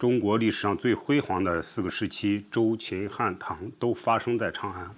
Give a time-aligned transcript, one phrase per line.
[0.00, 4.90] 中国历史上最辉煌的四个时期——周、秦、汉、唐，都发生在长安。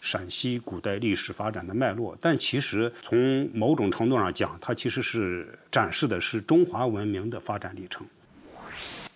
[0.00, 8.06] 陕西古代历史发展的脉络，但其实从某种程度上讲，它其实是展示的是中华文明的发展历程。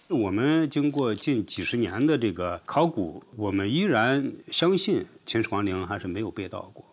[0.09, 6.85] 我们经过近几十年的这个考古，我们依然相信秦始皇陵还是没有被盗过。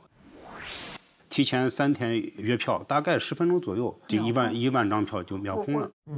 [1.32, 5.89] 提前三天约票，大概十分钟左右，这一万一万张票就秒空了。
[6.05, 6.14] 这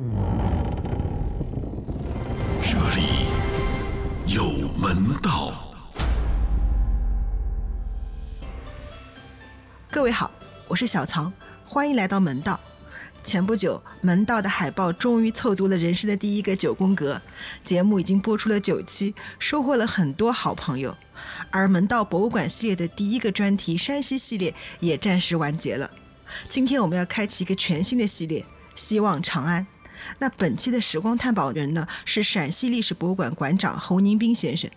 [4.95, 5.53] 门道。
[9.91, 10.31] 各位好，
[10.69, 11.29] 我是小曹，
[11.65, 12.57] 欢迎来到门道。
[13.21, 17.21] 前不久，门道的海报终于凑足了人生的第一个九宫格，
[17.65, 20.95] 节目已经播出了九期，收获了很多好朋友。
[21.51, 25.91] 而门道博物馆系列的第一个专题山西系列也暂时完结了。
[26.47, 29.67] 今天我们要开启一个全新的系列——希望长安。
[30.19, 34.69] 那本期的时光探宝人呢，是陕西历史博物馆馆长侯宁斌先生。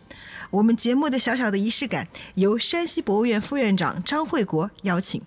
[0.51, 5.21] 我们节目的小小的仪式感，由山西博物院副院长张惠国邀请。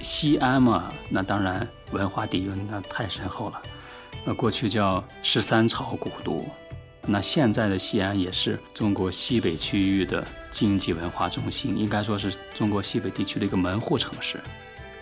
[0.00, 3.60] 西安嘛，那当然文化底蕴那太深厚了。
[4.24, 6.44] 那过去叫十三朝古都，
[7.06, 14.38] 那现在的西安也是中国西北区域的经济文化中心，应该说是中国西北地区的一个门户城市。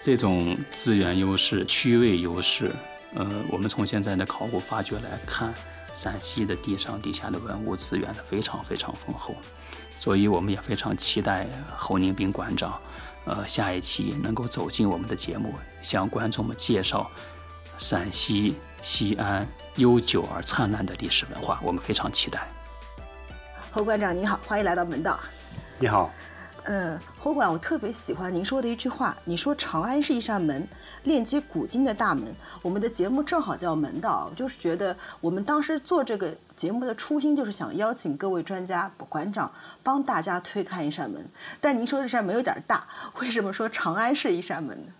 [0.00, 2.72] 这种资源优势、区位优势。
[3.14, 5.52] 呃，我们从现在的考古发掘来看，
[6.02, 9.36] 陕西的地上地下的文物资源非常非常丰厚，
[9.96, 12.76] 所以我们也非常期待侯宁斌馆长，
[13.24, 17.08] 呃，下一期能够走进我们的节目，向观众们介绍
[17.78, 22.48] 陕西西安悠久而灿烂的历史文化，我们非常期待。
[23.70, 25.20] 侯馆长你好，欢迎来到门道。
[25.78, 26.10] 你好。
[26.64, 29.16] 呃，侯馆，我特别喜欢您说的一句话。
[29.24, 30.66] 你说长安是一扇门，
[31.02, 32.32] 链接古今的大门。
[32.62, 39.52] 我们的节目正好叫门道，就是觉得我们当时做这个节目的初心就是想邀请各位专家、馆长
[39.82, 41.28] 帮大家推开一扇门。
[41.60, 42.86] 但您说这扇门有点大，
[43.20, 44.92] 为什么说长安是一扇门呢？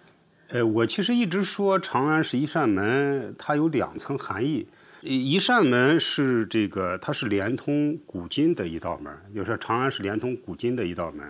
[0.48, 4.66] 呃，我其实一直说长安是一扇门，它有两层含义。
[5.00, 11.26] 一扇门是这个，它是连通古今的一道门，就说长安是连通古今的一道门。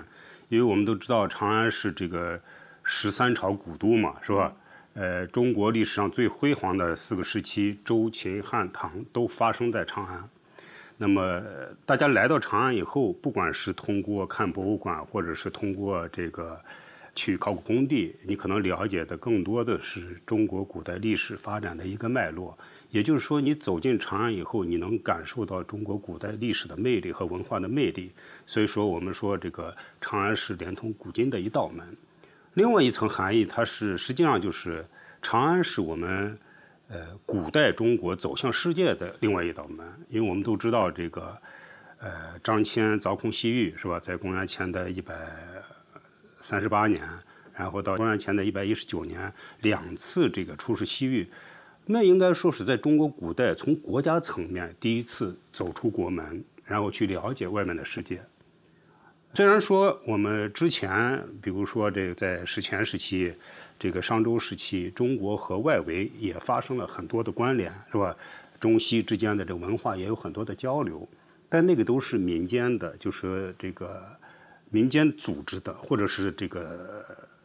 [0.53, 2.39] 因为我们都知道长安是这个
[2.83, 4.53] 十三朝古都嘛，是吧？
[4.93, 10.29] 呃，中国历史上最辉煌的四个时期——周、秦、汉、唐，都发生在长安。
[10.99, 11.43] 那么，
[11.87, 16.61] 大家来到长安以后，不管是通过看博物馆，或者是通过这个
[17.15, 22.59] 去考古工地，你可能了解的更多的是中国古代历史发展的一个脉络。
[22.93, 28.13] 也就是说，你走进长安以后，你能感受到中国古代历史的魅力和文化的魅力。
[28.45, 31.97] 所以说，我们说这个长安是连通古今的一道门。
[32.53, 34.85] 另外一层含义，它是实际上就是
[35.23, 36.39] 长安是我们
[36.89, 39.87] 呃古代中国走向世界的另外一道门。
[40.11, 41.35] 因为我们都知道这个
[41.99, 45.15] 呃张骞凿空西域是吧，在公元前的一百
[46.43, 47.03] 三十八年，
[47.55, 49.33] 然后到公元前的一百一十九年，
[49.63, 51.27] 两次这个出使西域。
[51.85, 58.23] 那应该说是在中国古代，从国家层面第一次走出国门，然后去了解外面的世界。
[59.35, 63.35] 虽然说我们之前，比如说这个在史前时期，
[63.81, 68.17] 这个商周时期，中国和外围也发生了很多的关联，是吧？
[68.61, 71.09] 中西之间的这个文化也有很多的交流，
[71.49, 74.01] 但那个都是民间的，就是这个
[74.71, 77.05] 民间组织的，或者是这个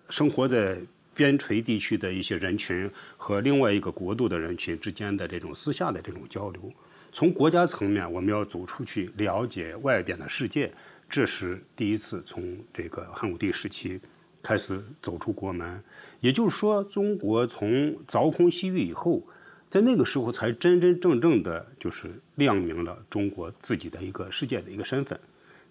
[0.09, 0.77] 生活在。
[1.17, 6.71] 边陲地区的一些人群和另外一个国度的人群之间的这种私下的这种交流，
[7.11, 10.71] 从国家层面，我们要走出去了解外边的世界，
[11.09, 13.99] 这是第一次从这个汉武帝时期
[14.43, 15.83] 开始走出国门。
[16.19, 19.27] 也就是说，中国从凿空西域以后，
[19.69, 25.19] 在那个时候才真真正正的就是亮明了中国自己的一个世界的一个身份。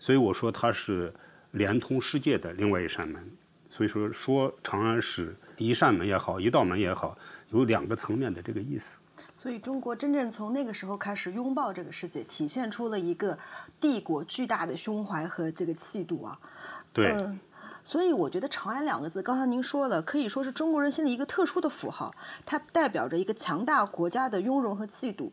[0.00, 1.12] 所以我说，它是
[1.52, 3.22] 连通世界的另外一扇门。
[3.68, 7.16] 所以说，说长安是一扇门也好，一道门也好，
[7.50, 8.98] 有两个层面的这个意思。
[9.38, 13.38] 所以，中国真正从那个时候开始拥抱这个世界，体现出了一个
[13.80, 16.38] 帝国巨大的胸怀和这个气度啊。
[16.92, 17.12] 对。
[17.12, 17.38] 嗯。
[17.84, 22.12] 所以，我觉得“长安”两个字，刚才您说了，可以说是中国人心里一个特殊的符号，
[22.44, 25.32] 它代表着一个强大国家的雍容和气度。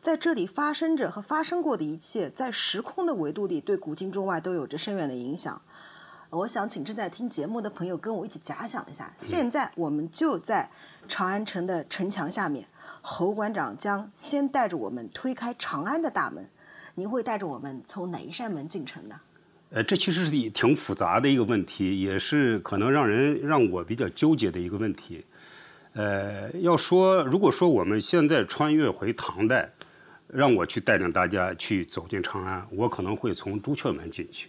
[0.00, 5.60] 在这里发生着和发生过的一切，在时空的维度里，对古今中外都有着深远的影响。
[6.32, 10.70] 我想请正在听节目的朋友跟我一起假想一下，现在我们就在
[11.06, 12.66] 长安城的城墙下面，
[13.02, 16.48] 侯馆长将先带着我们推开长安的大门，
[16.94, 19.20] 您会带着我们从哪一扇门进城呢？
[19.72, 25.26] 呃，这其实是挺复杂的一个问题，也是可能让人让我比较纠结的一个问题。
[25.92, 29.70] 呃，要说如果说我们现在穿越回唐代，
[30.28, 34.48] 让我去带领大家去走进长安，我可能会从朱雀门进去。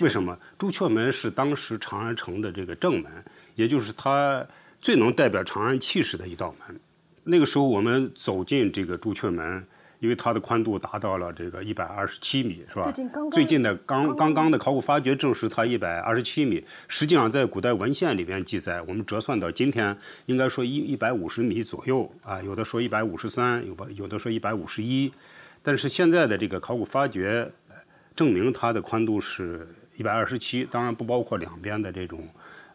[0.00, 0.38] 为什么？
[0.58, 3.10] 朱雀门是当时长安城的这个正门，
[3.54, 4.46] 也就是它
[4.80, 6.80] 最能代表长安气势的一道门。
[7.24, 9.66] 那个时候我们走进这个朱雀门。
[10.00, 12.84] 因为它的宽度达到了这个一百二十七米，是吧？
[12.84, 16.64] 最近刚刚最近的刚刚刚的考古发掘证实它一百二十七米。
[16.88, 19.94] 实际上在古代文献里边记载，我们折算到今天，
[20.24, 25.12] 应该说一一百五十米左右啊，有的说一百五十三，有的有的说一百五十一。
[25.62, 27.52] 但是现在的这个考古发掘
[28.16, 29.68] 证明它的宽度是
[30.00, 32.26] 一百二十七，当然不包括两边的这种。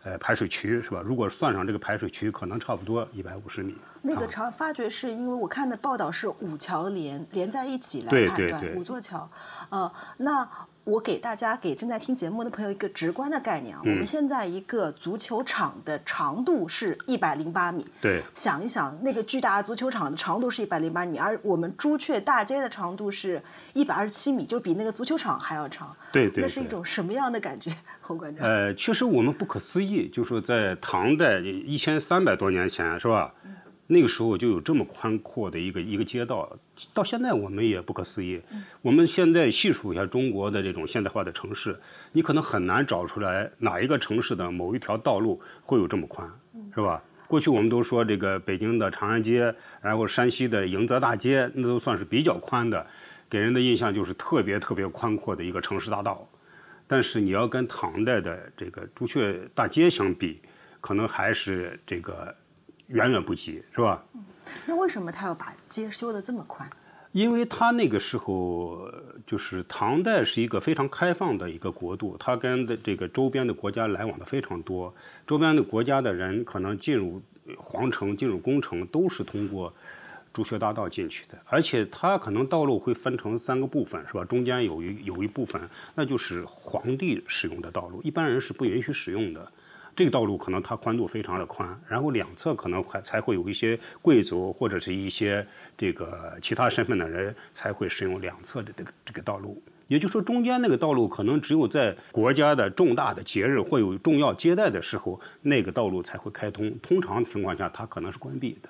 [0.04, 1.02] 呃，排水渠是吧？
[1.04, 3.76] 如果算上这个排水渠，可能差不多一百五十米。
[4.04, 9.28] 那个长发掘是因为我看的报道是五桥连连在一起来判断，五座桥。
[9.70, 10.48] 呃，那
[10.86, 17.84] 我给大家给正在听节目的朋友一个直观的概念啊，我们现在一个足球场的长度是一百零八米。
[18.00, 18.22] 对。
[18.36, 23.42] 想一想，那个巨大的足球场的长度是一百零八米，而我们朱雀大街的长度是
[23.74, 25.96] 一百二十七米，就比那个足球场还要长。
[26.12, 26.44] 对对。
[26.44, 27.76] 那是一种什么样的感觉？
[28.00, 28.48] 侯馆长。
[28.48, 33.34] 呃，确实我们不可思议，就说在唐代一千三百多年前，是吧？
[33.88, 36.58] 那个时候就有这么宽阔的一个一个街道，
[36.94, 38.42] 到现在我们也不可思议。
[38.82, 41.80] 我们现在细数一下中国的这种现代化的城市，
[42.12, 46.28] 你可能很难找出来哪一个城市的某一条道路会有这么宽，
[46.74, 47.04] 是吧？
[47.28, 52.86] 过去我们都说这个北京的长安街，然后山西的迎泽大街，那都算是比较宽的，
[53.30, 56.28] 给人的印象就是特别特别宽阔的一个城市大道。
[56.88, 60.40] 但是你要跟唐代的这个朱雀大街相比，
[60.80, 62.36] 可能还是这个
[62.88, 64.04] 远远不及，是吧？
[64.66, 66.70] 那为什么他要把街修得这么宽？
[67.12, 68.92] 因为他那个时候
[69.26, 74.94] 就是唐代是一个非常开放的一个国度，他跟的这个周边的国家来往的非常多，
[75.26, 77.22] 周边的国家的人可能进入
[77.58, 79.74] 皇城、进入宫城都是通过。
[80.34, 84.26] 朱雀大道进去的，而且它可能道路会分成三个部分，是吧？
[84.26, 85.62] 中间有一有一部分，
[85.94, 89.50] 那就是皇帝使用的道路，一般人是不允许使用的。
[89.96, 95.48] 这个道路可能它宽度非常的宽，然后两侧可能还才会有一些贵族或者是一些
[95.78, 99.64] 这个其他身份的人才会使用两侧的这个这个道路。
[99.88, 106.78] 也就是说，中间那个道路可能只有在国家的重大的节日或有重要接待的时候，那个道路才会开通。
[106.80, 108.70] 通常情况下，它可能是关闭的。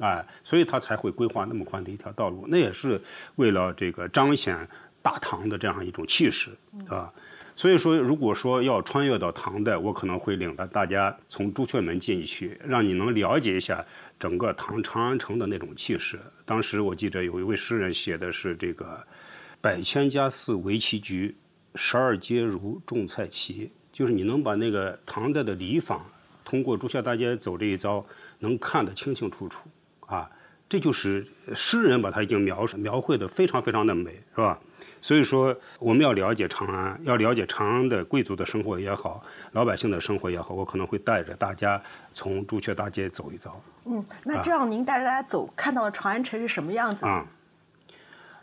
[0.00, 3.00] 哎，所以它才会规划那么宽的一条道路，那也是
[3.36, 4.68] 为了这个彰显
[5.00, 6.50] 大唐的这样一种气势，
[6.88, 7.12] 啊。
[7.56, 13.84] 所以说，如果说要穿越到唐代，我可能会领着大家从朱雀门进去，让你能了解一下
[14.18, 16.18] 整个唐长安城的那种气势。
[16.44, 18.98] 当时我记得有一位诗人写的是这个
[19.60, 21.36] “百千家寺围棋局，
[21.74, 26.04] 十二街如种菜畦”，就是你能把那个唐代的礼坊，
[26.44, 28.04] 通过朱雀大街走这一遭。
[28.42, 29.68] 能看得清清楚楚，
[30.06, 30.26] 啊，
[30.66, 34.58] 这就是诗人把它已经描述描绘的非常非常的美，是吧？
[35.02, 41.82] 所以说，我们要了解长安，要了解长安的贵族的生活也好，老百姓的生活也好，我可能会带着大家
[42.12, 43.60] 从朱雀大街走一遭。
[43.86, 47.06] 嗯，那这样您带着大家走，看到了长安城是什么样子？
[47.06, 47.26] 啊，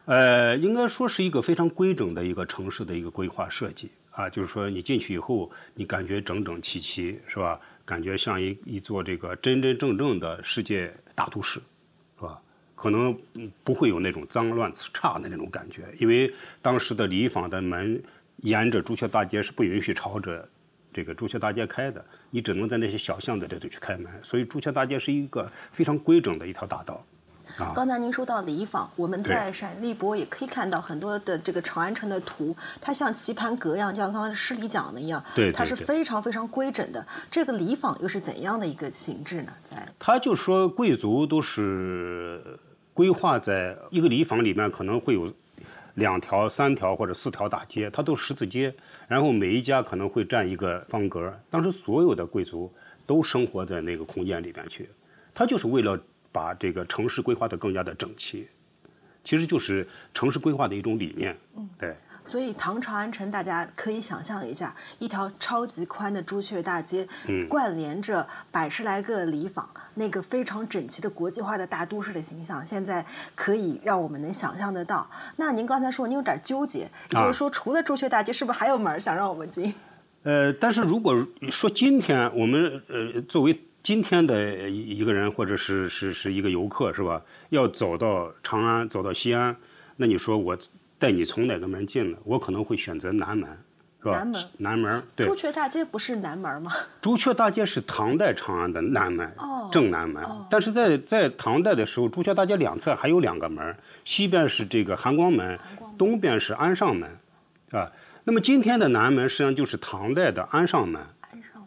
[0.06, 7.60] 呃，应该说是一个非常规整的一个城市的一个规划设计啊，就是说你进去以后，你感觉整整齐齐，是吧？
[7.86, 11.62] 感觉像一一座这个真真正正的世界大都市？
[12.78, 13.20] 可能
[13.64, 16.32] 不会有那种脏乱差的那种感觉，因为
[16.62, 18.02] 当时的礼坊的门
[18.44, 20.48] 沿着朱雀大街是不允许朝着
[20.94, 27.04] 这个朱雀大街开的，你只能在那些小巷子里头去开门，所以朱雀大街是一个非常规整的一条大道。
[27.74, 37.08] 刚才您说到礼坊，我们在陕历博也可以看到很多的这个长安城的图，它像棋盘格一样，像刚刚诗里讲的一样，对它是非常非常规整的。
[37.32, 39.54] 这个礼坊又是怎样的一个形制呢？
[39.64, 42.60] 在他就说贵族都是
[42.98, 45.32] 规划在一个礼坊里面，可能会有
[45.94, 48.74] 两条、三条或者四条大街，它都十字街，
[49.08, 51.32] 然后每一家可能会占一个方格。
[51.52, 52.74] 当时所有的贵族
[53.06, 54.90] 都生活在那个空间里边去，
[55.36, 56.00] 他就是为了。
[56.30, 58.48] 把这个城市规划得更加的整齐，
[59.24, 61.36] 其实就是城市规划的一种理念。
[61.56, 61.96] 嗯，对。
[62.28, 75.10] 所以唐长安城，大家可以想象一下，一条超级宽的朱雀大街，嗯，贯连着百十来个里坊，那个非常整齐的国际化的大都市的形象，现在可以让我们能想象得到。
[75.38, 79.74] 那您刚才说您有点纠结，也就是说，除了朱雀大街，是不是还有门想让我们进？
[80.24, 83.62] 呃，但是如果说今天我们呃作为。
[83.84, 87.22] 今天的一一个人，或者是是是一个游客，是吧？
[87.52, 89.56] 要走到长安，走到西安，
[89.96, 90.58] 那你说我
[91.00, 92.18] 带你从哪个门进来？
[92.24, 93.50] 我可能会选择南门，
[94.00, 94.12] 是是吧？
[94.18, 96.72] 南门南门对朱，雀大街不是南门吗？
[97.02, 100.24] 朱雀大街是唐代长安的南门，哦正南门。
[100.24, 103.76] 哦但是在在唐代的时候，朱雀大街两侧还有两个门，
[104.06, 105.60] 西边是这个含光门，
[105.98, 107.10] 东边是安上门，
[107.72, 107.92] 啊。
[108.24, 111.02] 那么今天的南门实际上就是唐代的安上门，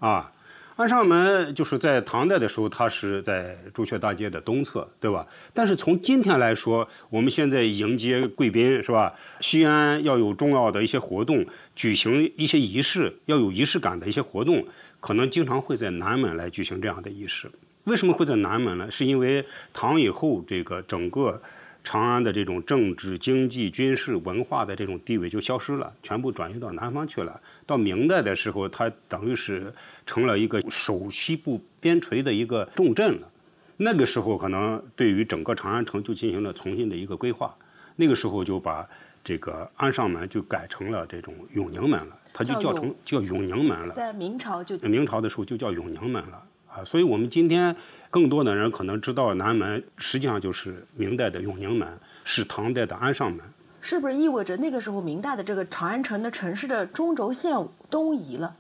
[0.00, 0.32] 啊。
[0.80, 5.26] 安上门就是在唐代的时候，它是在朱雀大街的东侧，对吧？
[5.52, 9.14] 但是从今天来说，我们现在迎接贵宾，是吧？
[9.40, 11.44] 西安要有重要的一些活动，
[11.76, 14.66] 举行一些仪式，要有仪式感的一些活动，
[15.00, 17.50] 可能经常会在南门来举行这样的仪式。
[17.84, 18.90] 为什么会在南门呢？
[18.90, 19.44] 是因为
[19.74, 21.42] 唐以后这个整个
[21.90, 27.40] 长安的这种政治、经济、军事、文化的这种地位就消失了，全部转移到南方去了。
[27.66, 29.74] 到明代的时候，它等于是
[30.06, 33.28] 成了一个守西部边陲的一个重镇了。
[33.76, 37.56] 那个时候，可能对于整个长安城就进行了重新的一个规划。
[37.96, 38.88] 那个时候就把
[39.24, 43.92] 这个安上门就改成了这种永宁门了，它就叫叫成叫永宁门了。
[43.92, 46.40] 在明朝就明朝的时候就叫永宁门了
[46.72, 47.74] 啊，所以我们今天
[48.10, 51.88] 更多的人可能知道南门，实际上就是明代的永宁门，
[52.24, 53.40] 是唐代的安上门。
[53.80, 57.56] 是不是意味着那个时候明代的这个长安城的城市的中轴线
[57.90, 58.54] 东移了？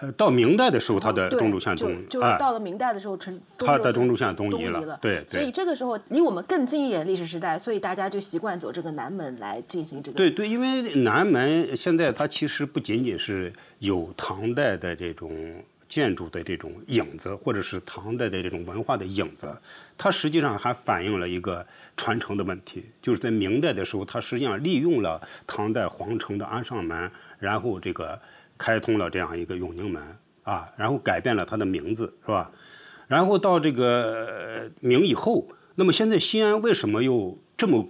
[0.00, 4.80] 呃，到明代的时候，它的中轴线东移，就就哎，到了明代的时候，城它的中轴线线东移了。
[4.82, 10.16] 了，对所以这个时候离我们更近一点历史时代，所以大家就习惯走这个南门来进行这个。
[10.16, 15.32] 对对，因为南门现在它其实不仅仅是有唐代的这种
[15.88, 19.56] 建筑的这种影子，或者是唐代的这种文化的影子，
[19.96, 21.66] 它实际上还反映了一个
[21.96, 28.20] 传承的问题，就是在明代的时候，它实际上利用了唐代皇城的安上门，然后这个
[28.58, 30.02] 开通了这样一个永宁门
[30.42, 32.50] 啊，然后改变了它的名字，是吧？
[33.06, 37.88] 然后到这个明以后，那么现在西安为什么又这么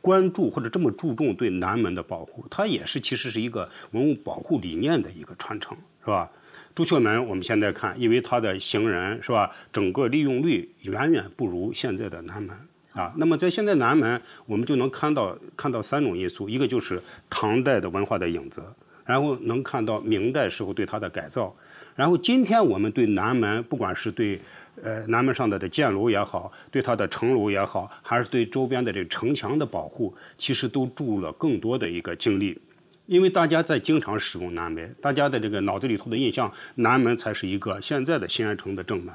[0.00, 2.46] 关注或者这么注重对南门的保护？
[2.50, 6.30] 它也是其实是一个文物保护理念的一个传承，是吧？
[6.74, 12.56] 朱雀门我们现在看，因为它的行人是吧，整个利用率远远不如现在的南门
[12.92, 13.14] 啊。
[13.16, 17.00] 那么在现在南门，我们就能看到看到三种因素，一个就是
[17.30, 18.60] 唐代的文化的影子，
[19.04, 21.54] 然后能看到明代时候对它的改造，
[21.94, 24.40] 然后今天我们对南门，不管是对
[24.82, 32.58] 呃南门上的的箭楼也好，对它的城楼也好，还是对周边的这城墙的保护，其实都注入了更多的一个精力。
[33.06, 39.14] 因为大家在经常使用南门，大家的这个脑子里头的印象，南门才是一个现在的西安城的正门，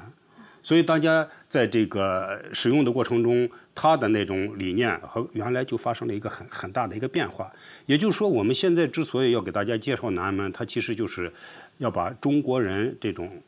[0.62, 7.52] 所以大家在这个使用的过程中，它的那种理念和原来就发生了一个很很大的一个变化。
[7.86, 11.32] 也就是说，我们现在之所以要给大家介绍南门，它其实就是
[11.78, 13.42] 要把中国人这种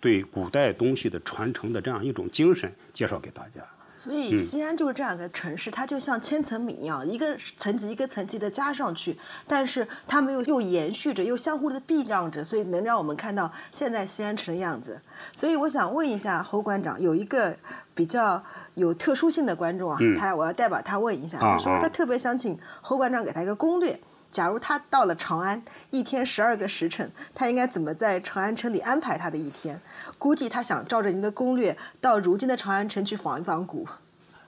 [0.00, 3.62] 对古代东西的传承的这样一种精神介绍给大家。
[3.98, 15.00] 所以西安就是这样一个城市，它就像千层饼一样，一个层级一个层级的加上去，但是它们又又延续着，又相互的避让着，所以能让我们看到现在西安城的样子。
[15.32, 17.56] 所以我想问一下侯馆长，有一个
[17.92, 24.00] 比较有特殊性的观众啊，他我要代表他问一下，啊他说啊他特别想请侯馆长给他一个攻略。
[24.30, 29.80] 假如他到了长安，一天十二个时辰，他应该怎么在长安城里安排他的一天？
[30.18, 33.86] 估计他想照着您的攻略，到如今的长安城去访一访古。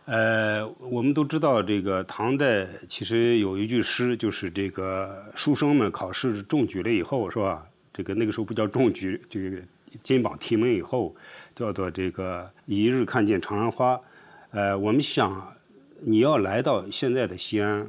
[0.07, 7.67] 呃，我们都知道，这个唐代其实有一句诗，就是这个书生们考试中举了以后，是吧？
[7.93, 9.41] 这个那个时候不叫中举，就
[10.03, 11.15] 金榜题名以后，
[11.55, 14.01] 叫做这个一日看见长安花。
[14.51, 15.55] 呃，我们想，
[16.01, 17.89] 你要来到现在的西安，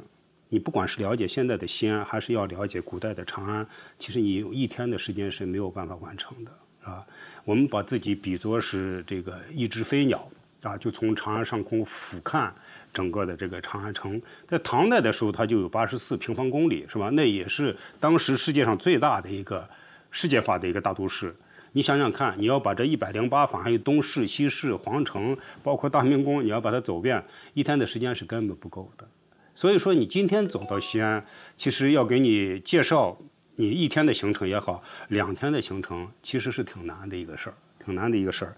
[0.52, 3.66] 你不管是了解现在的西安，还是要了解古代的长安，
[3.98, 6.50] 其实你有一天的时间是没有办法完成的，
[6.82, 7.06] 是吧？
[7.46, 10.28] 我们把自己比作是这个一只飞鸟。
[10.60, 12.48] 啊，就从长安上空俯瞰
[12.92, 17.08] 整个的这个长安城，在唐代的时候，它就有八十四平方公里，是吧？
[17.08, 19.68] 那也是当时世界上最大的一个
[20.12, 21.34] 世界化的一个大都市。
[21.72, 29.08] 你想想看，你要把这一百零八坊，还有东市、西市、皇城，包括大明宫，你要把它走遍，一天的时间是根本不够的。
[29.54, 33.18] 所以说，你今天走到西安，其实要给你介绍
[33.56, 37.54] 你一天的行程也好，两天的行程，其实是挺难的一个事儿，
[37.84, 38.56] 挺难的一个事儿。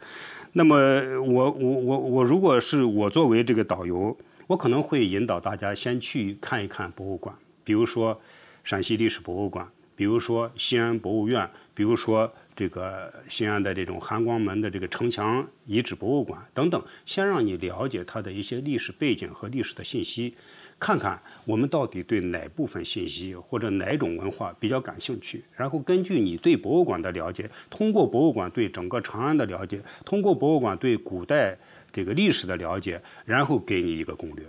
[0.52, 0.76] 那么
[1.20, 7.34] 我我我我如果是我作为这个导游，我可能会引导大家先去看一看博物馆，
[7.64, 8.20] 比如说
[8.62, 20.36] 陕西历史博物馆，比如说西安博物院，比如说这个西安的这种含光门的这个城墙遗址博物馆等等，先让你了解它的一些历史背景和历史的信息。
[20.78, 31.58] 看看我们到底对哪部分信息或者哪种文化比较感兴趣，然后根据你对博物馆的了解，通过博物馆对整个长安的了解，通过博物馆对古代
[31.92, 34.44] 这个历史的了解，然后给你一个攻略。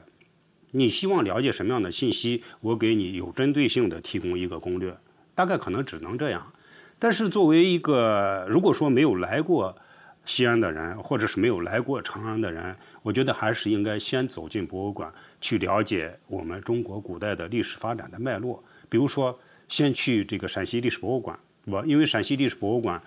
[0.72, 4.98] 你希望了解什么样的信息，我给你有针对性的提供一个攻略。
[5.36, 6.52] 大概可能只能这样。
[7.00, 9.78] 但是作为一个如果说没有来过
[10.26, 15.14] 西安的人，或者是没有来过长安的人，我觉得还是应该先走进博物馆，
[15.46, 18.64] 去了解我们中国古代的历史发展的脉络。
[18.90, 21.84] 比如说，先去这个陕西历史博物馆，是吧？
[21.86, 23.00] 因为陕西历史博物馆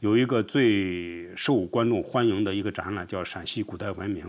[0.00, 4.26] 有一个最受观众欢迎的一个展览，叫《陕西古代文明》。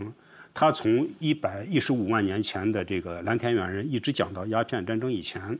[0.54, 5.58] 它从一百一十五万年前的这个蓝田猿人，一直讲到鸦片战争以前。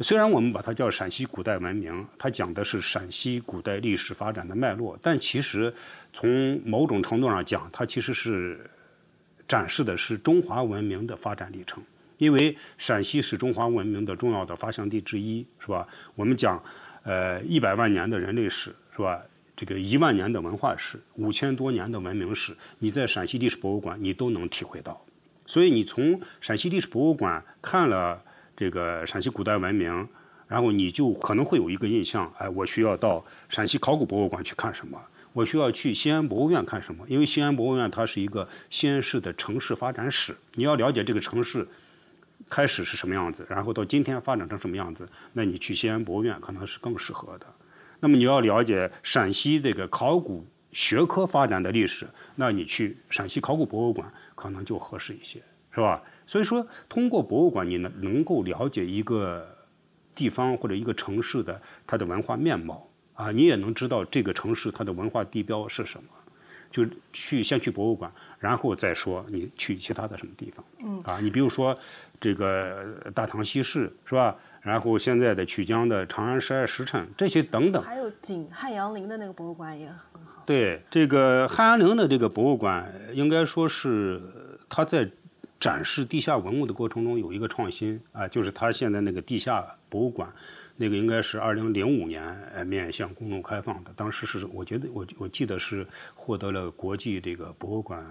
[0.00, 5.72] 虽然我们把它叫陕西古代文明，它讲的是陕西古代历史发展的脉络，但其实
[6.12, 8.70] 从某种程度上讲，它其实是
[9.48, 11.82] 展示的是中华文明的发展历程。
[12.16, 15.88] 因为陕西是中华文明的重要的发祥地之一，是吧？
[16.14, 16.62] 我们讲，
[17.02, 19.20] 呃，一百万年的人类史，是吧？
[19.56, 25.04] 这个一万年的文化史，五千多年的文明史，你在陕西历史博物馆你都能体会到。
[25.46, 28.22] 所以你从陕西历史博物馆看了
[28.56, 30.08] 这个陕西古代文明，
[30.46, 35.00] 然后你就可能会有一个印象，哎，我需要到陕西考古博物馆去看什么？
[35.34, 37.04] 我需要去西安博物院看什么？
[37.06, 41.68] 因为西安博物院它是一个西安市的城市发展史，你要了解这个城市。
[42.50, 47.46] 开始是什么样子，然后到今天发展成什么样子，那你去西安博物院可能是更适合的。
[48.00, 56.02] 那么你要了解陕西这个考古学科发展的历史，那你去陕西考古博物馆可能就合适一些，是吧？
[56.26, 59.56] 所以说，通过博物馆，你能能够了解一个
[60.14, 66.08] 地方或者一个城市的它的文化面貌啊，你也能知道这个城市它的文化地标是什么。
[66.70, 70.64] 就去先去博物馆，然后再说你去其他的什么地方。
[70.80, 71.78] 嗯啊，你比如说
[72.20, 74.34] 这个大唐西市是吧？
[74.60, 77.80] 然后现在的曲江的长安十二时辰这些等等。
[77.80, 80.42] 还有景汉阳陵的那个博物馆也很好。
[80.46, 84.20] 对，这个汉阳陵的这个博物馆，应该说是
[84.68, 85.08] 它在
[85.60, 90.32] 展示地下文物的过程中有一个创新啊，就是它现在那个地下博物馆。
[90.76, 92.22] 那个应该是二零零五年
[92.54, 98.04] 呃面向公众开放的，当时是我觉得我我记得是获得了国际这个博物馆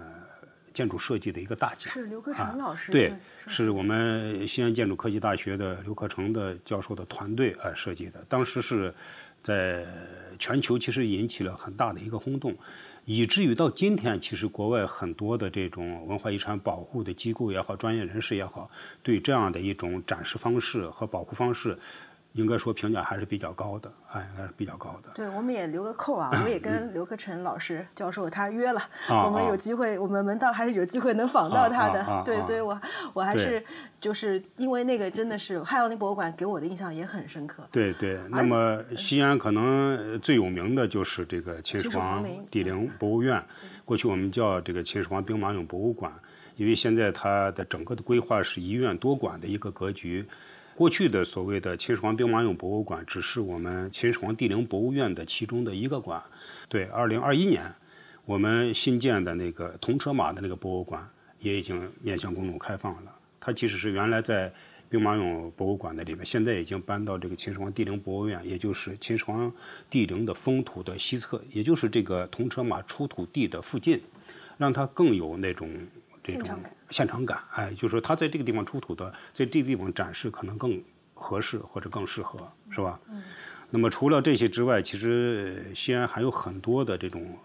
[0.72, 1.92] 建筑设计的一个大奖。
[1.92, 3.12] 是刘克成老师对，
[3.46, 8.24] 是我们西安建筑科技大学的刘克成的教授的团队呃设计的。
[8.28, 8.94] 当时是
[9.42, 9.86] 在
[10.38, 12.56] 全球其实引起了很大的一个轰动，
[13.04, 18.70] 以至于到今天，其实国外很多的这种文化遗产保护的机构也好，专业人士也好，
[19.02, 21.78] 对这样的一种展示方式和保护方式。
[22.34, 25.10] 应该说评价还是比较高的，哎，还是比较高的。
[25.14, 32.22] 对，我们也留个扣啊，我也跟刘克成老师教授他约了，我们有机会，我们门道还是有机会能访到他的。
[32.24, 32.80] 对，所以我
[33.12, 33.64] 我还是
[34.00, 37.62] 就是因为那个真的是汉阳陵博物馆给我的印象也很深刻。
[37.70, 43.40] 对对，那么西安可能最有名的就是这个秦始皇帝陵博物院，
[43.84, 46.12] 过去我们叫这个秦始皇兵马俑博物馆，
[46.56, 50.26] 因为现在它的整个的规划是一院多馆的一个格局。
[50.76, 56.20] 过去的所谓的秦始皇兵马俑博物馆，只是我们秦始皇帝陵博物院的其中的一个馆。
[56.68, 57.72] 对，二零二一年，
[58.24, 61.08] 我们新建的那个铜车马的那个博物馆
[61.38, 63.14] 也已经面向公众开放了。
[63.38, 64.52] 它其实是原来在
[64.88, 69.52] 兵马俑博物馆的里面，现在已经搬到这个秦始皇帝陵博物院，也就是秦始皇
[69.88, 74.02] 帝陵的封土的西侧，也就是这个铜车马出土地的附近，
[74.58, 75.70] 让它更有那种。
[76.26, 76.58] 这种
[76.94, 80.80] 现场感，哎，就是说他在这个地方出土的，在这个地方展示可能更
[81.12, 83.00] 合适或者更适合，是吧？
[83.10, 83.20] 嗯。
[83.70, 87.36] 那么除了这些之外，其实西安还有很多的这种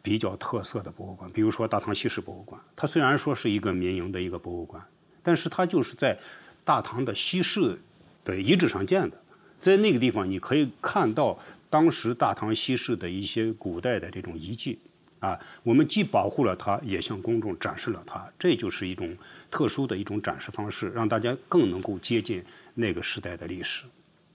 [0.00, 2.60] 比较特色的博物馆，比如说大唐西市博物馆。
[2.76, 4.80] 它虽然说是一个民营的一个博物馆，
[5.24, 6.16] 但是它就是在
[6.64, 7.80] 大唐的西市
[8.24, 9.20] 的遗址上建的，
[9.58, 11.36] 在那个地方你可以看到
[11.68, 14.78] 当时大唐西市的一些古代的这种遗迹。
[15.24, 19.16] 啊，我们既保护了它，也向公众展示了它，这就是一种
[19.50, 23.84] 特殊的一种展示方式，让大家更能够接近那个时代的历史，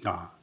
[0.04, 0.34] 啊。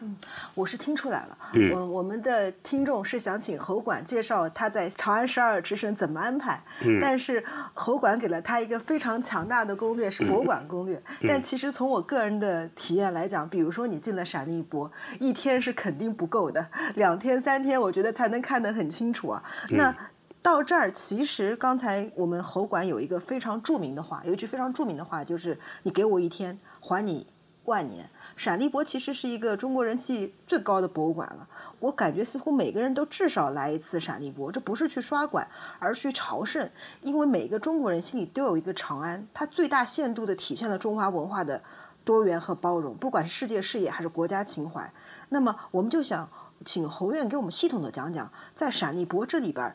[0.00, 0.14] 嗯，
[0.54, 1.38] 我是听出来了。
[1.72, 11.02] 我我们的听众是想请侯管介绍他在长安十二时辰怎么安排，嗯但是侯管给了他一个非常强大的攻略，是博物馆攻略。
[11.26, 19.42] 但其实从我个人的体验来讲，比如说你进了陕历博，一天是肯定不够的，两天三天我觉得才能看得很清楚啊。
[19.70, 19.94] 那
[20.42, 27.26] 到这儿，其实刚才我们侯管有一个非常著名的话，有一句非常著名的话，就是你给我一天，还你
[27.64, 28.08] 万年。
[28.36, 31.48] 陕历博其实是一个中国人气最高的博物馆了，
[31.80, 36.70] 我感觉似乎每个人都至少来一次陕历博，这不是去刷馆，而是去朝圣，
[37.00, 41.62] 因为每个中国人心里都有一个长安，它最大限度地体现了中华文化的
[42.04, 44.92] 多元和包容，不管是世界视野还是国家情怀。
[45.30, 46.28] 那么我们就想
[46.62, 49.74] 请侯院给我们系统的讲讲，在陕历博这里边，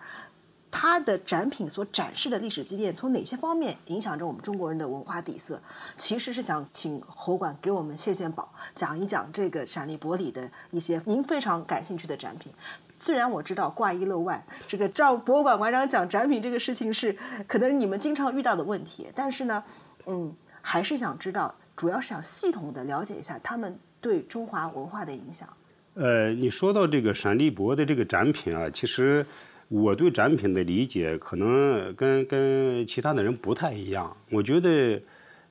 [0.71, 5.61] 它的展品所展示的历史积淀，从哪些方面影响着我们中国人的文化底色？
[5.97, 12.51] 其实是想请侯馆给我们献献宝，讲一讲这个闪立博里的一些您非常感兴趣的展品。
[12.97, 19.63] 虽然我知道挂一漏万，这个照博物馆馆长讲展品这个事情是可能你们经常遇到的问题，但是呢，
[20.05, 25.49] 嗯，还是想知道，主要是想系统的了解一下他们对中华文化的影响。
[25.95, 29.25] 呃，你说到这个闪立博的这个展品啊，其实
[29.71, 34.17] 我对展品的理解可能跟跟其他的人不太一样。
[34.29, 35.01] 我觉得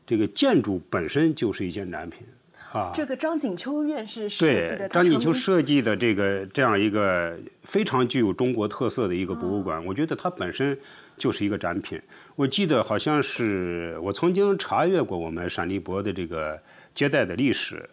[0.07, 2.27] 这个建筑本身就是一件展品
[2.71, 2.91] 啊。
[2.93, 10.79] 这个张景秋院士设计的，对，张景秋设计的这个这样一个非常具有中国特色的一个博物馆，我觉得它本身
[11.17, 12.03] 就是一个展品。
[12.37, 16.61] 我记得好像是我曾经查阅过我们陕历博的这个
[16.95, 17.89] 接待的历史。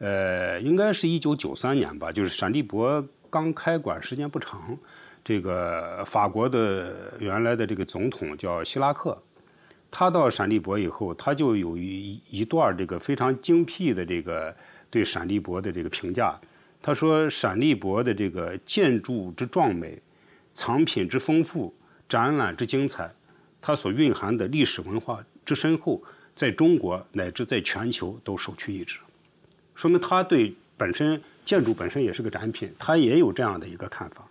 [0.00, 4.76] 呃，应该是一九九三年吧，就是陕历博刚开馆时间不长，
[5.24, 9.22] 这个法国的原来的这个总统叫希拉克，
[9.90, 14.56] 他到闪立博以后，他就有一一段这个非常精辟的这个
[14.90, 16.40] 对闪立博的这个评价。
[16.80, 20.02] 他说，闪立博的这个建筑之壮美，
[20.54, 21.72] 藏品之丰富，
[22.08, 23.12] 展览之精彩，
[23.60, 26.02] 它所蕴含的历史文化之深厚，
[26.34, 28.98] 在中国乃至在全球都首屈一指。
[29.76, 34.26] 说明他对本身建筑本身也是个展品，他也有这样的一个看法。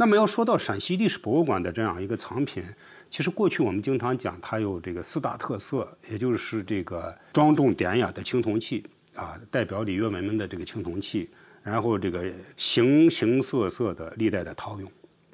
[0.00, 2.62] 那么要说到陕西历史博物馆的这样一个藏品，
[3.10, 11.28] 其实过去我们经常讲它有这个四大特色，也就是这个庄重典雅的青铜器啊，代表礼乐文明的这个青铜器，
[11.64, 14.86] 然后这个形形色色的历代的陶俑，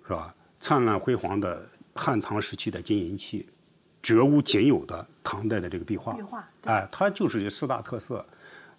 [0.07, 0.35] 是吧？
[0.59, 3.47] 灿烂辉煌的汉唐时期的金银器，
[4.03, 8.25] 绝无仅有的唐代的这个壁画，壁画，哎，它就是这四大特色。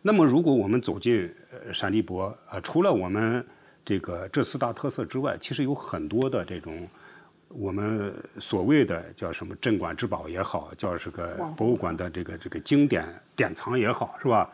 [0.01, 3.45] 那么，如果我们走进呃闪立博啊，除了我们
[3.85, 6.89] 这个这四大特色之外，其实有很多的这种
[7.49, 14.49] 我们所谓的叫什么镇馆之宝也好，叫这个博物馆的这个这个经典典藏也好，是吧？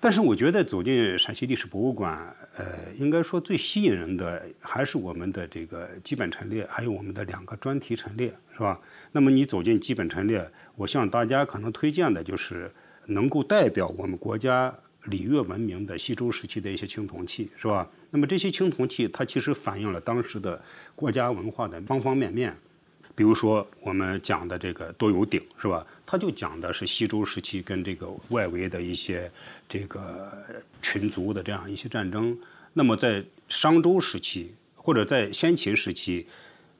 [0.00, 2.64] 但是我觉得走进陕西历史博物馆，呃，
[2.96, 8.80] 应该说最吸引人的还是我们的这个基本陈列，还有我们的两个专题陈列，是吧？
[9.12, 12.72] 那么你走进基本陈列，我向大家可能推荐的就是。
[13.06, 14.72] 能够代表我们国家
[15.10, 17.86] 礼乐文明的西周时期的一些青铜器，是吧？
[18.10, 20.62] 那么这些青铜器，它其实反映了当时的
[20.94, 22.56] 国家文化的方方面面。
[23.16, 25.84] 比如说我们讲的这个多有鼎，是吧？
[26.06, 29.30] 它就讲的是西周时期跟这个外围的一些
[29.68, 30.32] 这个
[30.80, 32.38] 群族的这样一些战争。
[32.72, 36.26] 那么在商周时期或者在先秦时期，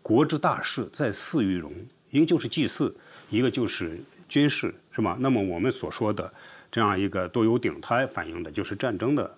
[0.02, 1.72] 国之大事在祀与戎，
[2.10, 2.96] 一个就是祭祀，
[3.28, 4.74] 一个就是军事。
[4.92, 5.16] 是吗？
[5.20, 6.32] 那么我们所说的
[6.70, 9.36] 这样一个多有鼎，它反映的就是战争的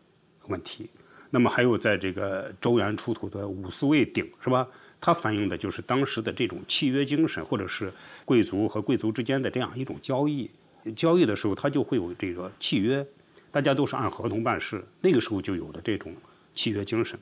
[0.48, 0.90] 问题。
[1.30, 4.68] 那么还有在这个周原出土的五四位鼎，是吧？
[5.00, 7.92] 它反映的就是当时的这种契约精神，或者是
[8.24, 10.50] 贵族和贵族之间的这样一种交易。
[10.94, 13.06] 交易的时候，它就会有这个契约，
[13.50, 14.84] 大家都是按合同办事。
[15.00, 16.14] 那个时候就有了这种
[16.54, 17.18] 契约精神。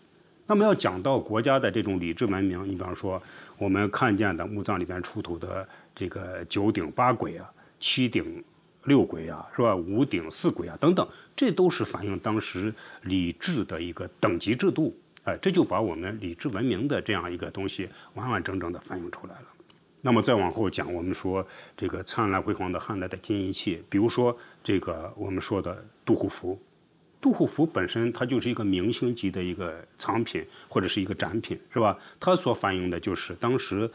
[0.46, 3.22] 那么要讲到国家的这种礼制文明，你比方说
[3.58, 7.52] 我们看见的墓葬里边出土的这个九鼎八簋啊。
[7.78, 8.44] 七鼎
[8.84, 9.76] 六轨啊，是吧？
[9.76, 14.96] 五鼎四簋啊，等等，这都是反映当时礼制的一个等级制度。
[15.24, 19.46] 哎，这就把我们礼制文明的这样一个东西完完整整的反映出来了。
[20.00, 26.58] 那么再往后讲，我们说这个灿烂辉煌的汉代的金银器，比如说这个我们说的杜虎符，
[27.20, 31.98] 杜虎符本身它就是一个明星级的一个藏品或者是一个展品，是吧？
[32.18, 33.90] 它所反映的就是当时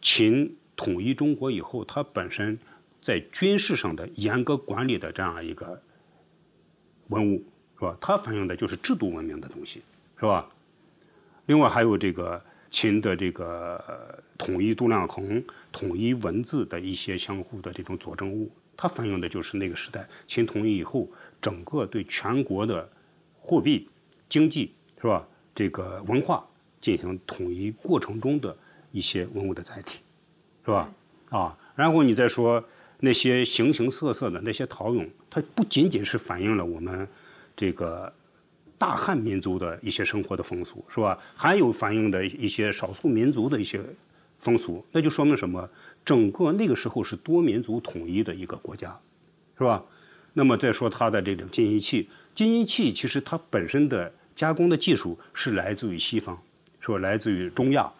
[0.00, 2.58] 秦统一中国以后，它本身。
[3.02, 5.82] 在军事上的严格管理的这样一个
[7.08, 7.44] 文物，
[7.76, 7.96] 是吧？
[8.00, 9.82] 它反映的就是制度文明的东西，
[10.18, 10.50] 是吧？
[11.46, 21.08] 另外还有这个秦的这个统一度量衡、统一文字的一些相互的这种佐证物，它反映的就是那个时代秦统一以后
[21.40, 22.90] 整个对全国的
[23.40, 23.88] 货币、
[24.28, 25.26] 经济，是吧？
[25.54, 26.46] 这个文化
[26.80, 28.56] 进行统一过程中的
[28.92, 30.00] 一些文物的载体，
[30.66, 30.92] 是吧？
[31.30, 32.62] 啊，然后你再说。
[33.00, 37.08] 那些形形色色的那些陶俑，它不仅仅是反映了我们
[37.56, 38.12] 这个
[38.76, 41.18] 大汉民族的一些生活的风俗，是吧？
[41.34, 43.80] 还有反映的一些少数民族的一些
[44.38, 45.68] 风俗，那就说明什么？
[46.04, 48.98] 整个那个时候是多民族统一的一个国家，
[49.56, 49.82] 是吧？
[50.32, 56.40] 那么再说它的这种金银器，金银器其实它本身的加工的技术是来自于西方，
[56.80, 57.90] 是吧来自于中亚，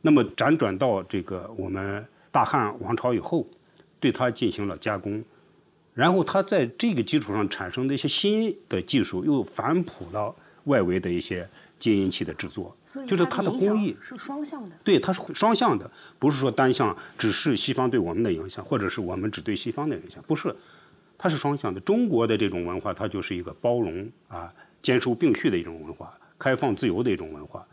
[0.00, 3.46] 那么辗转到这个我们大汉王朝以后。
[4.04, 5.24] 对它进行了加工，
[5.94, 13.96] 然后它在这个基础上产生的一些新的技术，又反哺了外围的一些接音器的制作，就是它的工艺。
[14.02, 14.76] 是双向的。
[14.84, 20.54] 对，它是双向的，不是说单向，只是西方对我们的影响，或者是我们只对西方的影响，不是，
[21.16, 21.80] 它是双向的。
[21.80, 27.66] 中国的这种文化，它就是一个包容啊、兼收并蓄的一种文化，开放自由的一种文化。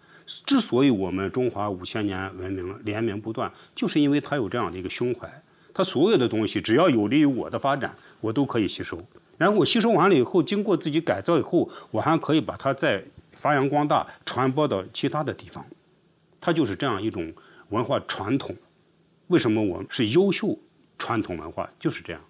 [0.45, 9.01] 之所以我们中华五千年文明连绵不断，就是因为它有这样的一个胸怀，它所有的东西只要有利于我的发展，我都可以吸收。
[9.37, 15.65] 然后我吸收完了以后，经过自己改造以后，我还可以把它再发扬光大，传播到其他的地方。
[16.39, 17.33] 它就是这样一种
[17.69, 18.55] 文化传统。
[19.27, 20.57] 为什么我是优秀
[20.97, 21.69] 传统文化？
[21.79, 22.21] 就是这样。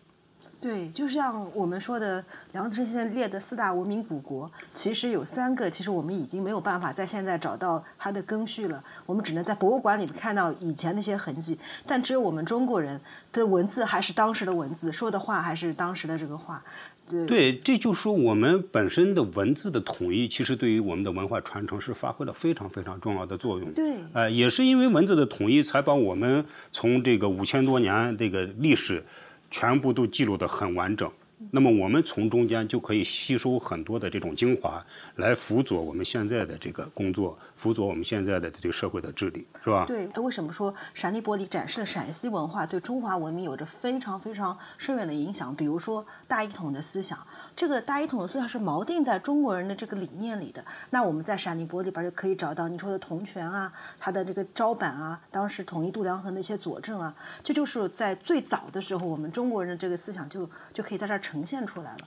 [0.61, 11.57] 对，就像我们说的，梁思成现在列的四大文明古国，其实有三个，其实我们已经没有办法在现在找到它的根绪了，我们只能在博物馆里面看到以前那些痕迹。
[11.87, 16.63] 但只有我们中国人的文字还是当时的文字，说的话还是当时的这个话。
[17.09, 23.73] 对对，这就说我们本身的文字的统一，其实对于我们的文化传承是发挥了非常非常重要的作用。
[23.73, 29.03] 对呃，也是因为文字的统一，才把我们从这个五千多年这个历史，
[29.51, 31.11] 全部都记录得很完整。
[31.49, 39.85] 那么我们从中间就可以吸收很多的这种精华，来辅佐我们现在的这个工作，辅佐我们现在的这个社会的治理，是吧？
[39.87, 45.55] 对，为什么说陕历博里展示了陕西文化对中华文明有着非常非常深远的影响？
[45.55, 47.17] 比如说大一统的思想，
[47.55, 50.63] 这个大一统的思想是锚定在中国人的这个理念里的。
[50.89, 61.99] 那我们在陕历博里边就可以找到你说的铜泉啊，它的这个招板啊，当时统一度量衡的一些佐证啊，这就是在最早的时候，我们中国人的这个思想就就可以在这儿呈现出来了。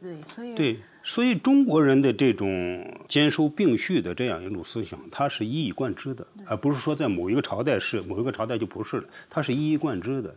[0.00, 10.34] 对，所以对，所以中国人的这种兼收并蓄的这样一种思想，它是一以贯之的，而不是说在某一个朝代是，某一个朝代就不是了，它是一以贯之的，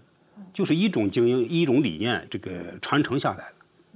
[0.54, 3.52] 就是一种经营、一种理念，这个传承下来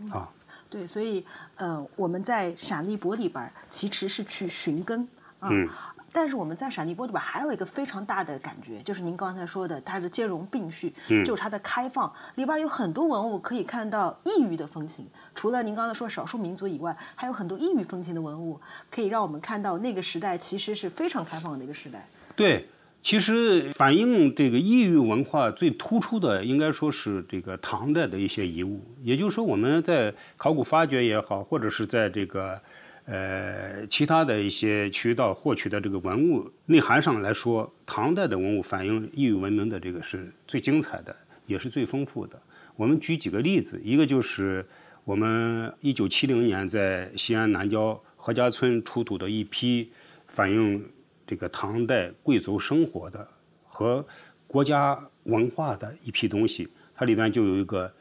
[0.07, 0.29] 了，啊。
[0.71, 1.23] 对，所以
[1.55, 5.07] 呃，我们在陕历博里边儿其实是去寻根
[5.39, 5.49] 啊。
[5.51, 5.67] 嗯
[6.11, 15.07] 但是我们在陕历博里边还有一个非常大的感觉，就是您刚才说的，它是兼容并蓄，嗯就是它的开放，里边有很多文物可以看到异域的风情。
[15.35, 18.59] 除了您刚才说少数民族以外，还有很多异域风情的文物，
[18.91, 22.07] 可以让我们看到那个时代其实是非常开放的一个时代。
[22.35, 22.67] 对，
[23.01, 28.81] 其实反映这个异域文化最突出的，应该说是这个唐代的一些遗物。
[29.03, 32.61] 也就是说，我们在考古发掘也好，或者是在这个
[33.09, 41.15] 呃其他的一些渠道获取的这个文物内涵上来说，唐代的文物反映异域文明的这个是最精彩的，
[41.47, 42.39] 也是最丰富的。
[42.75, 44.67] 我们举几个例子，一个就是
[45.05, 49.91] 我们一九七零年在西安南郊何家村出土的一批
[50.27, 50.85] 反映
[51.25, 53.27] 这个唐代贵族生活的
[53.63, 54.05] 和
[54.45, 57.91] 国家文化的一批东西，它里边就有一个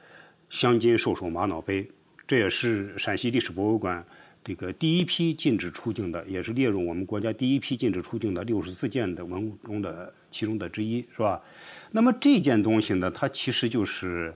[0.51, 1.91] 镶金兽首玛瑙杯，
[2.27, 4.05] 这也是陕西历史博物馆
[4.45, 11.43] 这个第一批禁止出境的，也是列入我们国家第一批禁止出境的六十四件的文物中的其中的之一，是吧？
[11.91, 14.35] 那么这件东西呢，它其实就是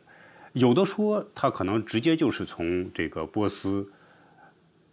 [0.52, 3.88] 有的说它可能直接就是从这个波斯，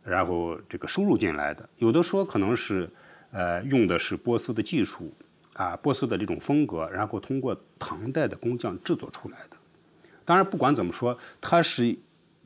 [0.03, 2.89] 然后这个输入进来的，有的说可能是
[3.31, 5.13] 呃用的是波斯的技术
[5.53, 9.57] 啊，波斯的这种风格，然后通过唐代的工匠制作出来的。
[10.23, 11.97] 当然，不管怎么说，它是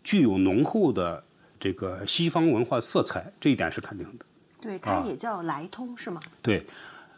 [0.04, 1.23] 具有浓厚的
[1.63, 4.26] 这个西方文化色彩，这一点是肯定的。
[4.60, 6.19] 对，它啊也叫来通，是吗？
[6.41, 6.65] 对，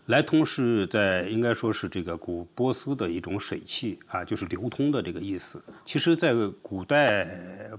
[0.06, 5.60] 来通是在应该说是这个古波斯的一种水器啊，就是流通的这个意思。
[5.84, 7.26] 其实，在古代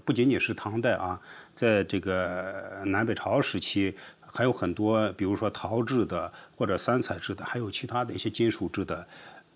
[0.05, 1.21] 不仅仅是唐代啊，
[1.55, 9.07] 在这个南北朝时期，还有很多，比如说陶制的或者三彩制的，还有其他的一些金属制的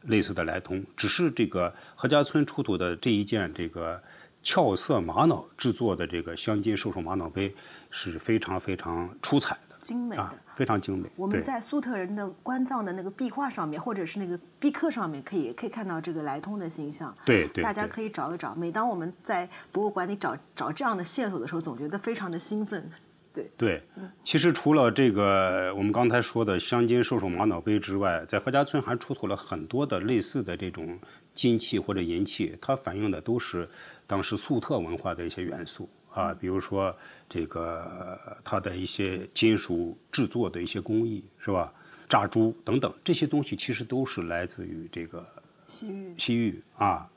[0.02, 0.84] 类似的来通。
[0.96, 4.00] 只是这个何家村出土的这一件这个
[4.42, 7.54] 俏色玛瑙制作的这个镶金兽首玛瑙杯
[7.90, 10.22] 是非常非常出彩的精美的。
[10.22, 11.10] 啊，非常精美。
[11.16, 17.14] 我们在粟特人的关葬的那个壁画上面，或者是那个壁刻上面，可以可以看到这个来通的形象。
[17.24, 18.54] 对对，大家可以找一找。
[18.54, 22.90] 每当我们在博物馆里找找这样的线索的时候，总觉得非常的兴奋。
[23.32, 23.80] 对对，
[24.24, 30.98] 其实除了这个我们刚才说的镶金兽首玛瑙杯之外，在何家村还出土了很多的类似的这种
[31.32, 33.70] 金器或者银器，它反映的都是
[34.10, 36.92] 当时粟特文化的一些元素啊，比如说
[37.28, 41.72] 这个它的一些金属制作的一些工艺，是吧？
[42.08, 45.24] 炸珠等等这些东西，其实都是来自于这个
[45.64, 47.08] 西域西域啊。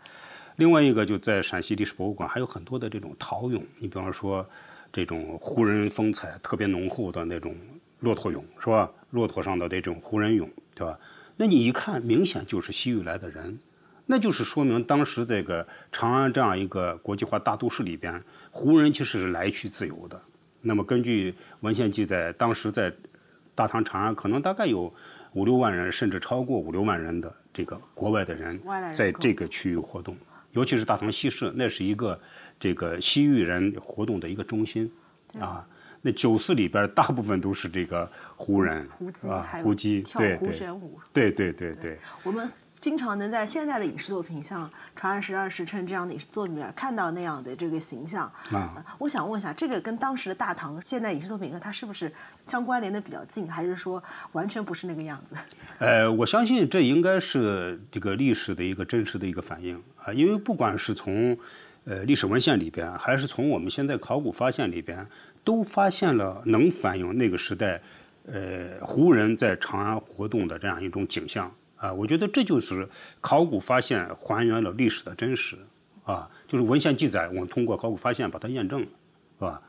[0.57, 4.47] 另外一个就在陕西历史博物馆还有很多的这种陶俑，你比方说
[4.91, 7.55] 这种胡人风采特别浓厚的那种
[8.01, 8.91] 骆驼俑，是吧？
[9.09, 10.99] 骆驼上的这种胡人俑，对吧？
[11.37, 13.57] 那你一看，明显就是西域来的人，
[14.05, 20.21] 那就是说明当时这个长安这样一个国际化大都市里边，胡人其实是来去自由的。
[20.61, 22.93] 那么根据文献记载，当时在
[23.55, 24.93] 大唐长安可能大概有
[25.33, 28.59] 五六万人，甚至超过五六万人的这个国外的人
[28.93, 30.15] 在这个区域活动，
[30.51, 32.19] 尤其是大唐西市，那是一个
[32.59, 34.91] 这个西域人活动的一个中心
[35.39, 35.67] 啊。
[36.01, 40.99] 那九寺里边大部分都是这个胡人胡姬啊胡姬，对胡旋舞。
[41.13, 41.97] 对对对对。
[42.23, 42.49] 我们
[42.83, 48.25] 经常能在现在的影视作品，像《长安十二时辰》这样的影视作品里面看到那样的这个形象。
[48.51, 52.11] 啊呃我想问一下，这个跟当时的大唐现代影视作品，它是不是
[52.45, 55.37] 相关联的比较近，还是说完全不是那个样子？
[55.79, 61.37] 呃，我相信这应该是这个历史的一个真实的一个反应啊，因为不管是从
[61.85, 65.07] 呃历史文献里边，还是从我们现在考古发现里边，
[65.45, 67.81] 都发现了能反映那个时代
[68.27, 71.49] 呃胡人在长安活动的这样一种景象
[71.83, 71.93] 啊。
[71.93, 72.87] 我觉得这就是
[73.19, 75.57] 考古发现还原了历史的真实
[76.05, 78.87] 啊，就是文献记载，我们通过考古发现把它验证了，
[79.39, 79.61] 是吧？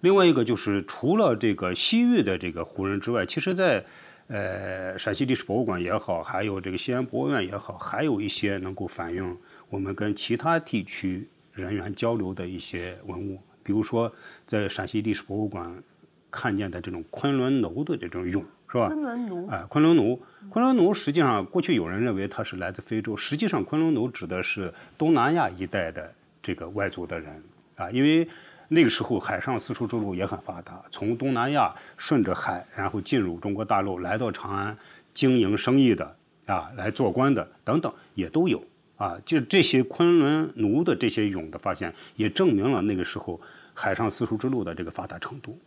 [0.00, 3.84] 另外一个就是除了这个西域的这个胡人之外，其实在
[4.28, 9.36] 呃陕西历史博物馆也好，还有这个西安博物院也好，还有一些能够反映
[9.70, 14.12] 我们跟其他地区人员交流的一些文物，比如说
[14.46, 15.82] 在陕西历史博物馆
[16.30, 18.88] 看见的这种昆仑楼的这种俑，是吧？
[18.88, 19.48] 昆仑奴。
[19.48, 27.42] 哎，昆仑奴，昆仑奴实际上过去有人认为它是来自非洲，实际上昆仑奴指的是东南亚一带的这个外族的人
[27.76, 28.28] 啊，因为
[28.68, 34.76] 那个时候海上丝绸之路也很发达，从东南亚顺着海，然后进入中国大陆，来到长安
[35.14, 38.62] 经营生意的啊，来做官的等等也都有
[38.96, 43.40] 啊，就这些昆仑奴的这些俑的发现，也证明了那个时候
[43.72, 45.58] 海上丝绸之路的这个发达程度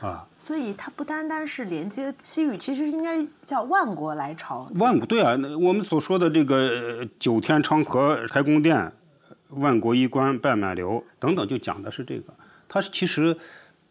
[0.00, 0.26] 啊。
[0.40, 4.70] 所以它不单单是连接西域，其实应该叫万国来朝。
[4.76, 8.92] 万国对啊，那我们所说的这个呃九天长河开宫殿，
[9.50, 12.32] 万国衣冠拜满流等等，就讲的是这个。
[12.66, 13.36] 它是其实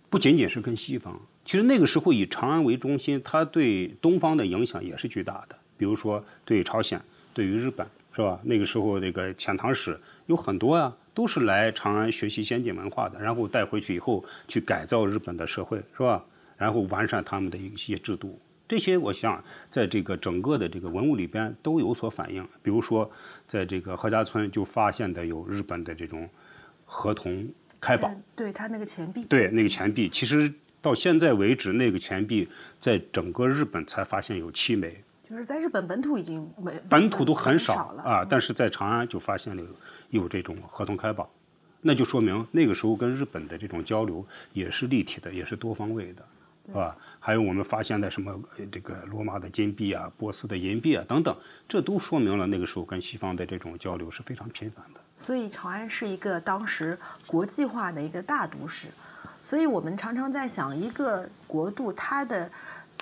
[0.10, 5.56] 不仅仅是跟西方，其实那个时候以长安为中心，它对东方的影响也是巨大的。
[5.78, 7.00] 比如说对朝鲜，
[7.36, 8.40] 对于日本，是吧？
[8.42, 16.24] 那个时候这个遣唐使有很多啊，都是来长安学习先进文化的，然后带回去以后去改造日本的社会，是吧？
[16.58, 18.40] 然后完善他们的一些制度。
[18.68, 22.46] 这些我想在这个整个的这个文物里边都有所反映。
[22.62, 23.10] 比如说，
[23.48, 26.30] 在这个何家村就发现的有日本的这种
[26.84, 27.48] 合同
[27.80, 39.70] 开宝，嗯对它那个钱币，对那个钱币，其实到现在为止，那个钱币在整个日本才发现有七枚，就是在日本本土已经没本土都很少少了啊，但是在长安就发现了有
[40.10, 41.30] 有这种合同开宝，
[41.82, 46.26] 那就说明那个时候跟日本的这种交流也是立体的，也是多方位的，
[46.68, 46.98] 是吧？
[47.20, 51.36] 还有我们发现的什么呃这个罗马的金币啊、波斯的银币啊等等，
[51.68, 55.00] 这都说明了那个时候跟西方的这种交流是非常频繁的。
[55.18, 58.88] 所以长安是一个当时国际化的一个大都市，
[59.44, 62.50] 所以我们常常在想，一个国度它的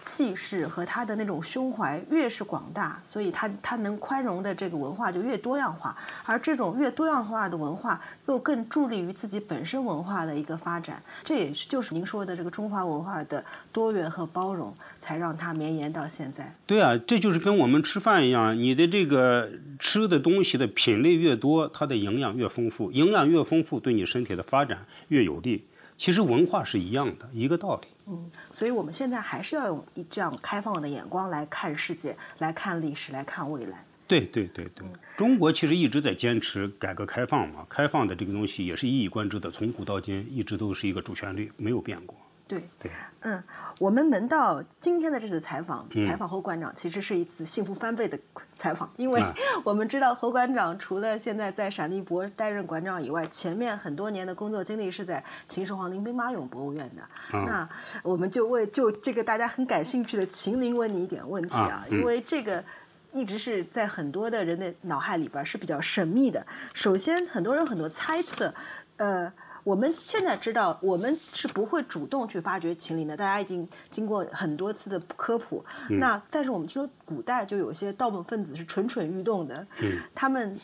[0.06, 16.56] 气势和他的那种胸怀越是广大，所以他他能宽容的这个文化就越多样化，而这种越多样化的文化又更助力于自己本身文化的一个发展，这也是就是您说的这个中华文化的多元和包容，才让它绵延到现在。
[16.68, 25.66] 对啊，这就是跟我们吃饭一样，你的这个吃的东西的品类越多，它的营养越丰富，营养越丰富，对你身体的发展越有利。
[25.98, 27.88] 其实文化是一样的，一个道理。
[28.08, 33.84] 嗯，所以我们现在还是要用一这样开放的眼光来看世界，来看历史，来看未来。
[34.08, 34.86] 对对对对，
[35.18, 42.16] 中国其实一直在坚持改革开放嘛，开放的这个东西也是一以贯之的，从古到今一直都是一个主旋律，没有变过。
[42.48, 43.44] 对，对，嗯，
[43.80, 48.18] 我们门到今天的这次采访，嗯采访侯馆长其实是一次幸福翻倍的
[48.56, 49.34] 采访，因为啊
[49.66, 57.02] 我们知道侯馆长除了现在在陕历博担任馆长以外，前面很多年的工作经历是在秦始皇陵兵马俑博物院的。
[57.38, 57.70] 啊那
[58.04, 62.64] 我们就为就这个大家很感兴趣的秦陵问你一点问题啊，啊嗯因为这个。
[63.12, 66.46] 一直是在很多的人的脑海里边是比较神秘的。
[66.74, 68.54] 首先，很多人有很多猜测，
[68.98, 69.32] 呃，
[69.66, 75.66] 我们现在知道，我们是不会主动去发掘秦陵的，大家已经经过很多次的科普。
[75.90, 80.60] 那但是我们听说古代就有些盗墓分子是蠢蠢欲动的，嗯他们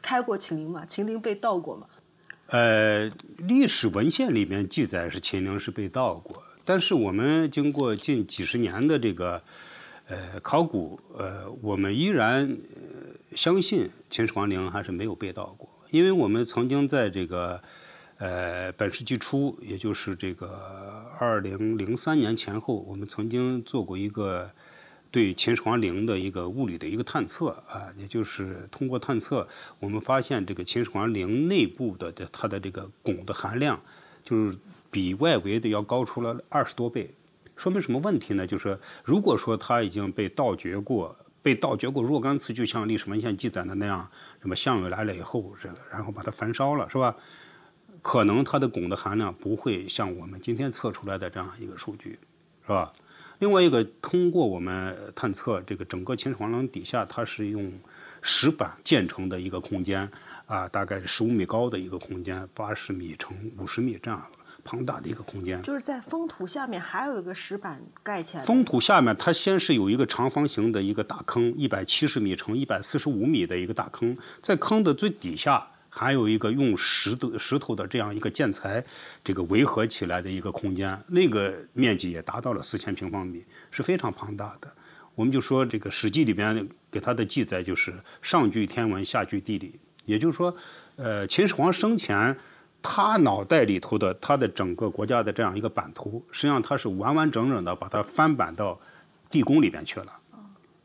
[0.00, 0.86] 开过秦陵吗？
[0.86, 1.86] 秦陵被盗过吗？
[2.46, 9.42] 呃，历史文献里面记载是秦陵是被盗过，但是我们经过近几十年的这个
[10.06, 17.62] 呃考古，呃，我们依然、呃、相信秦始皇陵还是没有被盗过，因为我们曾经在这个
[18.18, 24.50] 呃本世纪初，也就是这个二零零三年前后，我们曾经做过一个。
[25.10, 29.48] 对秦始皇陵的一个物理的一个探测啊，也就是通过探测，
[29.80, 33.80] 我们发现这个秦始皇陵内部的的它的这个汞的含量，
[34.22, 34.58] 就是
[34.90, 37.10] 比外围的要高出了二十多倍，
[37.56, 38.46] 说明什么问题呢？
[38.46, 44.10] 就是如果说它已经被盗掘过，被盗掘过若干次，就像历史文献记载的那样，
[44.42, 45.54] 什么项羽来了以后，
[45.90, 47.16] 然后把它焚烧了，是吧？
[48.02, 52.18] 可能它的汞的含量不会像我们今天测出来的这样一个数据，
[52.66, 52.92] 是吧？
[53.40, 57.72] 另外一个，通过我们探测这个整个秦始皇陵底下，它是用
[58.20, 60.10] 石板建成的一个空间，
[60.46, 64.20] 啊，大概十五米高的一个空间，八十米乘五十米这样
[64.64, 65.62] 庞大的一个空间。
[65.62, 68.42] 就是在封土下面还有一个石板盖起来。
[68.42, 75.64] 封土下面，它先是有一个长方形的一个大坑，一百七十米乘一百四十五米的一个大坑，在坑的最底下
[75.98, 78.84] 还有一个用石头石头的这样一个建材，
[79.24, 84.72] 这个围合起来的一个空间，那个面积也达到了四千平方米，是非常庞大的。
[85.16, 87.92] 我们就说这个《史记》里边给他的记载就是
[88.22, 90.54] 上据天文，下据地理，也就是说，
[90.94, 92.36] 呃，秦始皇生前
[92.80, 98.80] 他脑袋里头的他的整个国家的这样一个版图，实际上他是完完整整的把它翻版到
[99.28, 100.12] 地宫里边去了。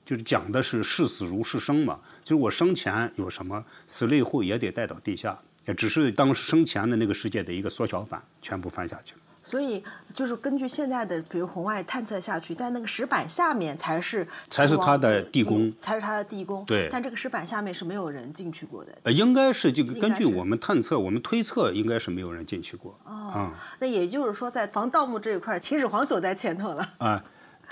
[0.06, 9.20] 就是讲的是视死如是生嘛，就是我生前有什么，死了以后也得带到地下，也只是当时生前的那个世界的一个缩小版，全部翻下去了。
[9.46, 9.84] 所以
[10.14, 16.64] 就是根据现在的，比如红外探测下去，在那个石板下面才是才是它的地宫，才是它的地宫。
[16.64, 18.98] 对，但这个石板下面是没有人进去过的。
[19.04, 22.98] 呃，应该是就根据我们探测，我们推测应该是没有人进去过。
[23.04, 26.94] 哦，那也就是说，在防盗墓这一块，秦始皇走在前头了。
[27.00, 27.22] 啊。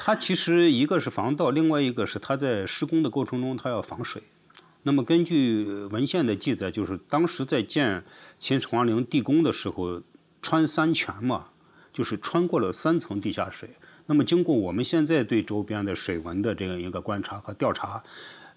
[0.03, 4.23] 它其实一个是防盗，另外一个是它在施工的过程中它要防水。
[4.81, 8.03] 那么根据文献的记载，就是当时在建
[8.39, 10.01] 秦始皇陵地宫的时候，
[10.41, 11.49] 穿三泉嘛，
[11.93, 13.69] 就是穿过了三层地下水。
[14.07, 18.01] 那么经过我们现在对周边的水文的这样一个观察和调查，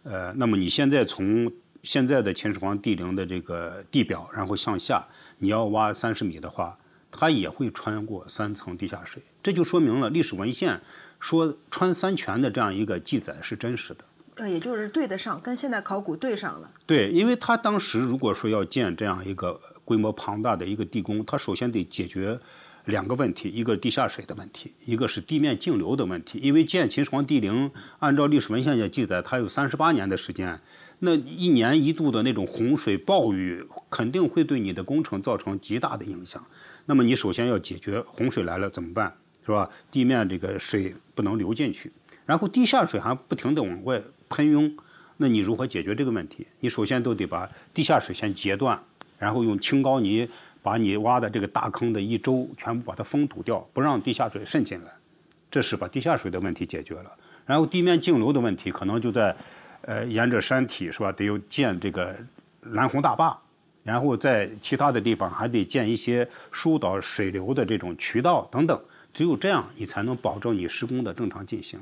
[0.04, 6.78] 呃，那么你现在从现在的秦始皇帝陵的这个地表，然后向下，你要挖三十米的话，
[7.10, 9.22] 它也会穿过三层地下水。
[9.42, 10.80] 这就说明了历史文献。
[11.24, 14.04] 说穿三泉的这样一个记载是真实的，
[14.34, 16.70] 呃，也就是对得上，跟现代考古对上了。
[16.84, 22.38] 对，因为他当时如果说要建这样一个规模庞大的一个地宫，他首先得解决
[22.84, 26.38] 两个问题，一个地下水的问题，一个是地面径流的问题。
[26.42, 27.70] 因为建秦始皇帝陵，
[28.00, 30.60] 按照历史文献的记载，它有三十八年的时间，
[30.98, 36.44] 那一年一度的那种洪水暴雨，肯定会对你的工程造成极大的影响。
[36.84, 39.14] 那么你首先要解决洪水来了怎么办？
[39.44, 39.70] 是吧？
[39.90, 41.92] 地面这个水不能流进去，
[42.26, 44.76] 然后地下水还不停地往外喷涌，
[45.16, 46.46] 那你如何解决这个问题？
[46.60, 48.82] 你首先都得把地下水先截断，
[49.18, 50.28] 然后用青膏泥
[50.62, 54.92] 把你挖的这个大坑的一周全部把它封堵掉，不让地下水渗进来，
[55.50, 57.12] 这是把地下水的问题解决了。
[57.44, 59.36] 然后地面径流的问题，可能就在，
[59.82, 61.12] 呃，沿着山体是吧？
[61.12, 62.16] 得有建这个
[62.62, 63.38] 拦洪大坝，
[63.82, 68.80] 然后在其他的地方还得建一些疏导水流的这种渠道等等。
[69.14, 71.80] 只有这样，你才能保证你施工的正常进行。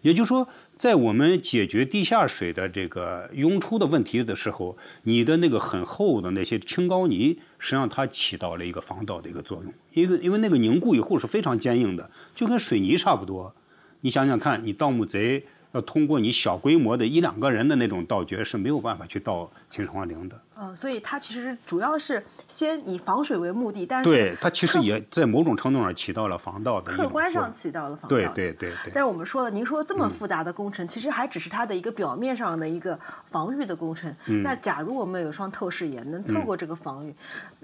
[0.00, 9.72] 也就是说，在我们解决地下水的这个涌出的问题的时候，你的那个很厚的那些青高泥，实际上它起到了一个防盗的一个作用。
[9.92, 13.54] 因为因为那个凝固以后是非常坚硬的，就跟水泥差不多。
[14.00, 15.46] 你想想看，你盗墓贼。
[15.72, 20.40] 要通过你小规模的一两个人的那种盗掘是没有办法去盗秦始皇陵的。
[20.54, 26.92] 嗯，所以它其实主要是先以防水为目的，但是对它其实也在某种程度上起到了防盗的。
[26.92, 28.08] 客观上起到了防盗。
[28.08, 28.92] 对对对对。
[28.94, 32.98] 但是我们说了，您说这么复杂的工程，其实还只是它的一个表面上的一个
[33.30, 34.14] 防御的工程。
[34.26, 34.42] 嗯。
[34.42, 37.14] 那假如我们有双透视眼，能透过这个防御，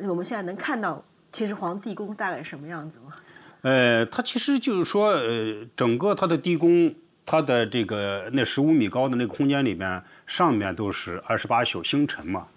[0.08, 3.12] 我们现在能看到秦始皇地宫大概什么样子吗？
[3.60, 6.94] 呃，它其实就是说，呃，整个它的地宫。
[7.30, 12.48] 它的这个那十五米高的那个空间里边，上面都是二十八宿星辰嘛，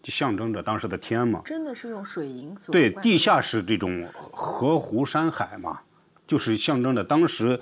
[0.00, 1.42] 就象征着当时的天嘛。
[1.44, 4.00] 真的是用水银所对，地下是这种
[4.30, 5.80] 河湖山海嘛，
[6.28, 7.58] 就是象征着当时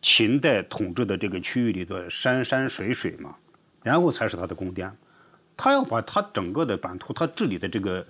[0.00, 3.34] 秦代统治的这个区域里的山山水水嘛，
[3.82, 4.96] 然后才是它的宫殿。
[5.56, 8.06] 他要把他整个的版图，他治理的这个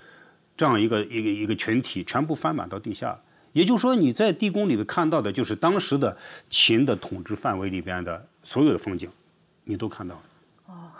[0.58, 3.18] 这样一个一个一个群体全部翻版到地下。
[3.52, 6.16] 也就是说，你在地宫里面看到的，就是当时的
[6.48, 9.10] 秦的统治范围里边的所有的风景，
[9.64, 10.22] 你都看到了。
[10.66, 10.90] 哦，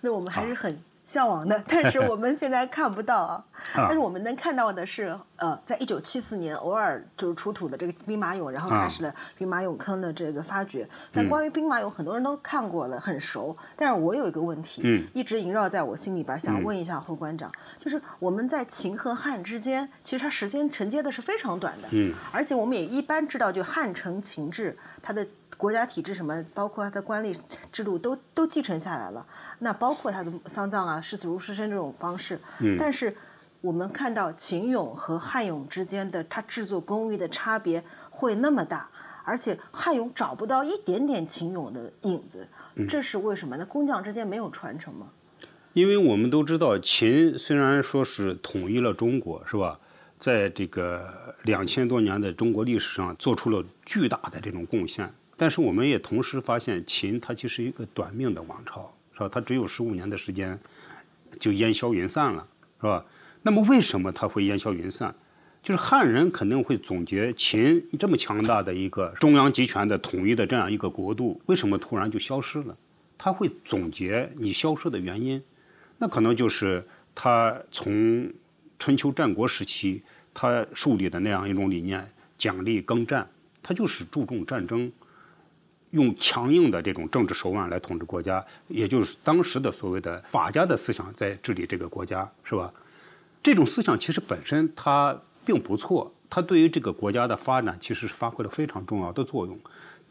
[0.00, 0.78] 那我们还是很。
[1.06, 3.44] 向往的，但是我们现在看不到 啊。
[3.74, 10.86] 但是我们能看到的是，呃，在一九七四年偶尔就是出土的这个兵马俑，然后开始了兵马俑坑的这个发掘。
[11.12, 13.56] 那关于兵马俑，很多人都看过了，很熟。
[13.76, 21.88] 但是我有一个问题，一直萦绕在我心里边，想问一下侯馆长，就是我们在秦和汉之间，其实它时间承接的是非常短的。
[21.92, 22.12] 嗯。
[22.32, 25.24] 而且我们也一般知道，就汉承秦制，它的。
[25.56, 27.36] 国家体制什么，包括它的官吏
[27.72, 29.26] 制度都都继承下来了。
[29.60, 32.38] 那包括他的丧葬啊，视死如是生这种方式。
[32.60, 32.76] 嗯。
[32.78, 33.16] 但是
[33.60, 38.88] 我们看到秦俑和汉俑之间的它制作工艺的差别会那么大，
[39.24, 42.48] 而且汉俑找不到一点点秦俑的影子，
[42.88, 43.64] 这是为什么呢？
[43.64, 45.08] 工匠之间没有传承吗？
[45.72, 49.78] 因为我们都知道，秦虽然说是统一了中国，是吧？
[50.18, 59.28] 在这个两千多年的中国历史上做出了巨大的这种贡献，但是我们也同时发现，秦它其实一个短命的王朝，是吧？
[59.28, 60.58] 它只有十五年的时间
[61.38, 62.46] 就烟消云散了，
[62.80, 63.04] 是吧？
[63.42, 65.14] 那么为什么它会烟消云散？
[65.62, 72.76] 就是汉人肯定会总结秦这么强大的一个中央集权的统一的这样一个国度，为什么突然就消失了？
[73.18, 75.42] 他会总结你消失的原因，
[75.98, 78.32] 那可能就是他从
[78.78, 83.28] 春秋战国时期他树立的那样一种理念，奖励耕战，
[83.62, 84.92] 他就是注重战争，
[85.90, 92.72] 用强硬的这种政治手腕来统治国家，也就是当时的所谓的法家的思想在治理这个国家，是吧？
[93.42, 99.58] 这种思想其实本身它并不错，它对于这个国家的发展其实是发挥了非常重要的作用。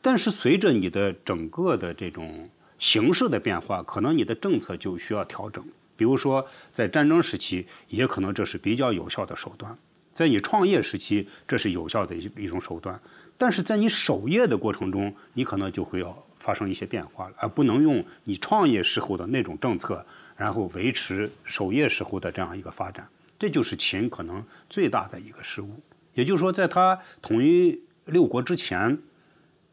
[0.02, 2.50] 但是随着你的整个的这种
[2.80, 5.66] 形势的变化，可能你的政策就需要调整。
[5.98, 9.76] 比如说，在战争时期，也可能这是比较有效的手段；
[10.14, 13.00] 在你创业时期，这是有效的一一种手段。
[13.38, 20.06] 但是在你守业的过程中，你可能就会要发生一些变化了，而不能用你创业时候的那种政策，
[20.38, 23.08] 然后维持守业时候的这样一个发展。
[23.38, 25.70] 这就是秦可能最大的一个失误。
[26.14, 29.00] 也就是说，在他统一六国之前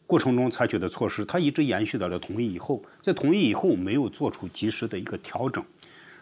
[0.09, 5.65] 过程中采取的措施，他一直延续到了统一以后，在统一以后没有做出及时的一个调整。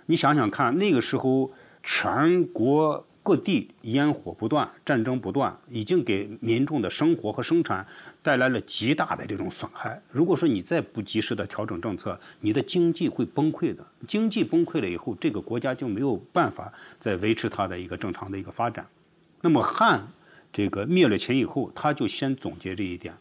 [0.05, 7.87] 你想想看，那个时候全国各地烟火不断，战争不断，已经给民众的生活和生产
[8.25, 10.03] 带来了极大的这种损害。
[10.11, 13.87] 如果说你再不及时的调整政策，你的经济会崩溃的。
[14.09, 18.89] 经济崩溃了以后，这个国家就没有办法再维持它的一个正常的一个发展。
[19.43, 20.09] 那么汉
[20.53, 23.15] 这个灭了秦以后，他就先总结这一点：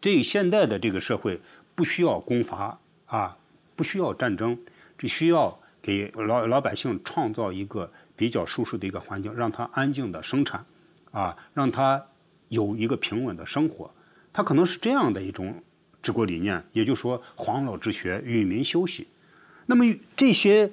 [0.00, 1.40] 这现在的这个社会
[1.74, 3.36] 不需要攻伐啊，
[3.74, 4.60] 不需要战争，
[4.96, 10.64] 只需要给老老百姓创造一个比较舒适的一个环境，让他安静的生产，
[11.12, 12.06] 啊，让他
[12.48, 13.90] 有一个平稳的生活。
[14.32, 15.62] 他可能是这样的一种
[16.02, 19.06] 治国理念，也就是说黄老之学，与民休息。
[19.66, 19.84] 那么
[20.16, 20.70] 这些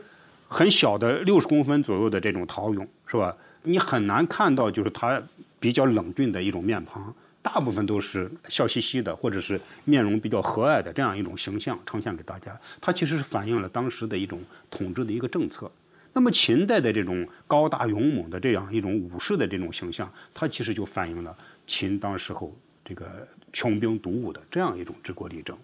[0.47, 3.35] 很小的六十公分左右的这种陶俑，是吧？
[3.63, 5.23] 你很难看到就是他
[5.59, 12.59] 比较冷峻的一种面庞，大部分都是笑嘻嘻的，或者是面容比较和蔼的这样一种形象呈现给大家。
[12.81, 15.71] 它其实是反映了当时的一种统治的一个政策。
[16.13, 21.35] 那么秦代的这种高大勇猛的这样一种武士的这种形象，它其实就反映了
[21.65, 22.55] 秦当时候
[22.85, 25.57] 这个穷兵黩武的这样一种治国理政。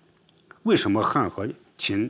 [0.63, 1.47] 为什么汉和
[1.77, 2.09] 秦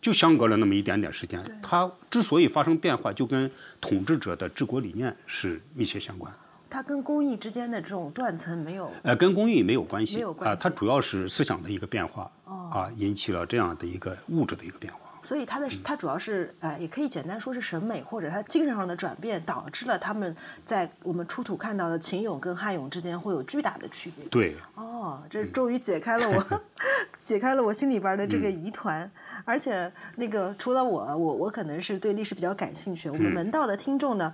[0.00, 1.42] 就相隔了那么一点点时间？
[1.62, 6.32] 它之所以发生变化，就跟统治者的治国理念是密切相关。
[6.70, 15.00] 它跟工艺之间的这种断层没有呃，跟工艺没有关系，没有关啊，它主要是思想的一个变化，哦啊，引起了这样的一个物质的一个变化。
[15.22, 24.24] 所以他的他主要是呃，也可以简单说是审美或者他精神上的转变，导致了他们在我们出土看到的秦俑跟汉俑之间会有巨大的区别。
[24.26, 26.60] 对，哦，这终于解开了我
[27.24, 29.10] 解开了我心里边的这个疑团。
[29.44, 33.08] 而且那个除了我，我我可能是对历史比较感兴趣。
[33.08, 34.30] 我们门道的听众呢，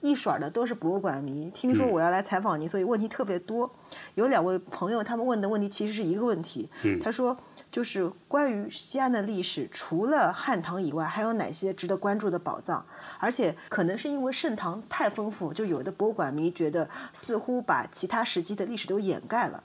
[0.00, 1.50] 一水儿的都是博物馆迷。
[1.50, 3.68] 听说我要来采访您，所以问题特别多。
[4.14, 6.68] 有两位朋友，他们问的问题其实是一个问题。
[6.84, 7.36] 嗯他说，
[7.74, 12.86] 就是关于西安的历史，除了汉唐以外，还有哪些值得关注的宝藏？
[13.18, 19.60] 而且可能是因为盛唐太丰富，就有的博物馆迷觉得似乎把其他时期的历史都掩盖了。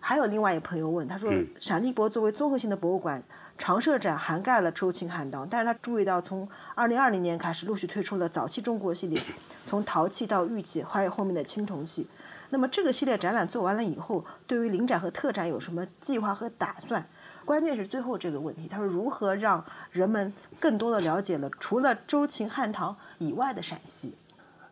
[0.00, 1.30] 还有另外一个朋友问，他说，
[1.60, 3.22] 陕历博作为综合性的博物馆。
[3.58, 9.22] 常设展涵盖了周秦汉唐，但是他注意到，从二零二零年开始陆续推出了早期中国系列，
[9.66, 12.08] 从陶器到玉器，还有后面的青铜器。
[12.48, 17.06] 那么这个系列展览做完了以后，对于临展和特展有什么计划和打算？
[17.44, 24.14] 关键是最后这个问题，他说如何让人们更多的了解了除了周秦汉唐以外的陕西？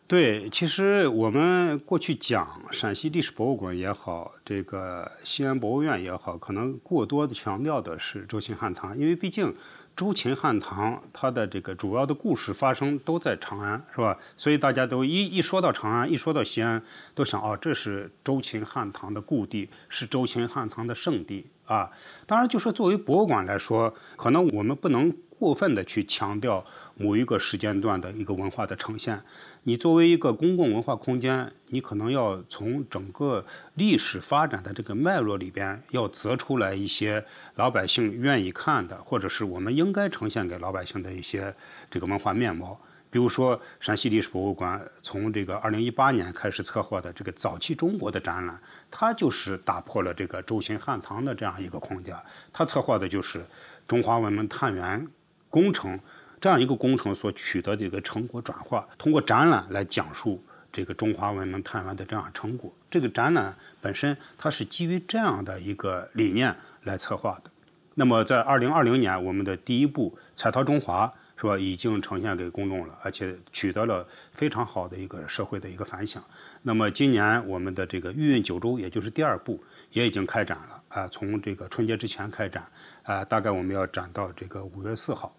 [0.08, 9.54] 对，其实我们过去讲陕西历史博物馆也好，这个西安博物院也好，可能过多的强调的是周秦汉唐，因为毕竟
[9.94, 14.18] 周秦汉唐它的这个主要的故事发生都在长安，是吧？
[14.36, 16.82] 所以大家都一一说到长安，一说到西安，
[17.14, 21.90] 都想哦，这是周秦汉唐的故地，是周秦汉唐的圣地啊。
[22.26, 26.64] 当然，就说作为博物馆来说，可能我们不能过分的去强调
[26.96, 29.22] 某一个时间段的一个文化的呈现。
[29.64, 41.54] 你作为一个公共文化空间，你可能要从整个历史发展的这个脉络里边，要择出来一些老百姓愿意看的，或者是我们应该呈现给老百姓的一些
[41.88, 42.80] 这个文化面貌。
[43.08, 48.60] 比如说陕西历史博物馆从这个二零一八年开始策划的这个早期中国的展览，
[48.90, 53.46] 它就是打破了这个周秦汉唐的这样一个框架，它策划的就是
[53.86, 55.06] 中华文明探源
[55.50, 56.00] 工程
[56.42, 62.74] 这样一个工程所取得的一个成果转化，通过展览来讲述这个中华文明探源的这样成果。
[62.90, 67.50] 这个展览本身它是基于这样的一个理念来策划的。
[67.94, 71.06] 那么在二零二零年，我们的第一部《彩陶中华》
[71.40, 76.24] 是吧，已经呈现给公众了，而且取得了非常好的一个社会的一个反响。
[76.62, 79.62] 那么今年我们的这个《玉韵九州》，也就是第二部，
[79.92, 82.66] 也已经开展了啊，从这个春节之前开展
[83.04, 85.32] 啊，大概我们要展到这个五月四号。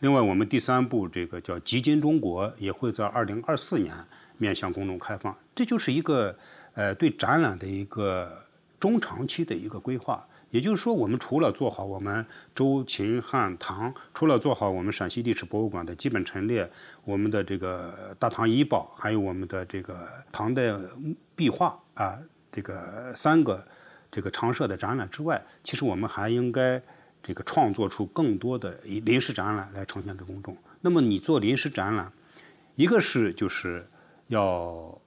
[0.00, 3.92] 另外，我们第三部这个叫《集金中国》，也会在二零二四年
[4.36, 5.36] 面向公众开放。
[5.56, 6.36] 这就是一个
[6.74, 8.44] 呃对展览的一个
[8.78, 10.24] 中长期的一个规划。
[10.50, 12.24] 也就是说，我们除了做好我们
[12.54, 16.70] 周秦汉唐，除了做好我们陕西历史博物馆的基本陈列，
[17.04, 20.72] 我们的这个大唐遗宝，还有我们的这个唐代
[21.34, 22.18] 壁画啊，
[22.50, 23.62] 这个三个
[24.10, 26.80] 这个常设的展览之外，其实我们还应该
[27.28, 30.56] 这个创作出更多的临时展览来呈现给公众。
[30.80, 32.10] 那么你做临时展览，
[32.74, 33.86] 一个是就是
[34.26, 35.00] 要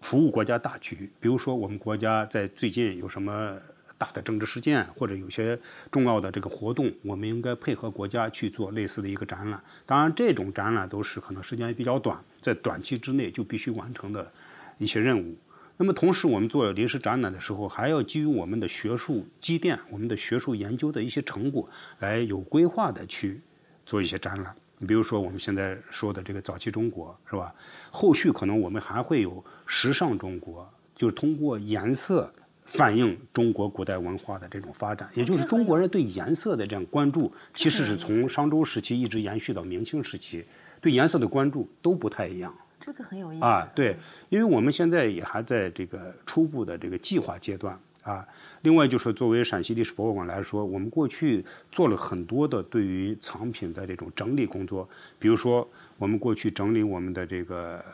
[0.00, 3.58] 服务国家大局，比如说我们国家在最近有什么。
[3.98, 5.58] 大的政治事件或者有些
[5.90, 9.64] 重要的这个活动，我们应该配合国家去做类似的一个展览。
[9.86, 14.30] 当然，这种展览都是可能时间比较短，在短期之内就必须完成的
[14.76, 15.34] 一些任务。
[15.76, 21.68] 那么，同时我们做临时展览的时候，还要基于我们的学术积淀、我们的学术研究的一些成果，
[21.98, 23.40] 来有规划的去
[23.84, 24.54] 做一些展览。
[24.78, 27.54] 你比如说，我们现在说的这个早期中国，是吧？
[27.90, 32.32] 后续可能我们还会有时尚中国，就是通过颜色。
[32.68, 40.44] 反映中国古代文化的这种发展，也就是中国人对颜色的这样关注，其实是从商周时期一直延续到明清时期，
[40.80, 42.52] 对颜色的关注都不太一样。
[42.80, 43.96] 这个很有意思啊，对，
[44.28, 48.26] 因为我们现在也还在这个初步的这个计划阶段啊。
[48.62, 55.68] 另外就是作为陕西历史博物馆来说，我们过去做了很多的对于藏品的这种整理工作，比如说
[55.98, 57.84] 我们过去整理我们的这个。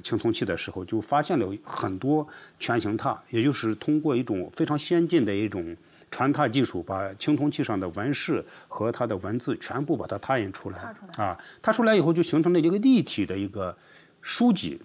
[0.00, 2.28] 青铜器的时候，就发现了很多
[2.60, 5.76] 全形拓，也就是通过一种非常先进的一种
[6.08, 10.94] 传拓技术，把青铜器上的纹饰和它的文字全部把它拓印出来。
[11.16, 13.76] 啊，拓出来以后就形成了一个立体的一个
[14.22, 14.80] 书籍，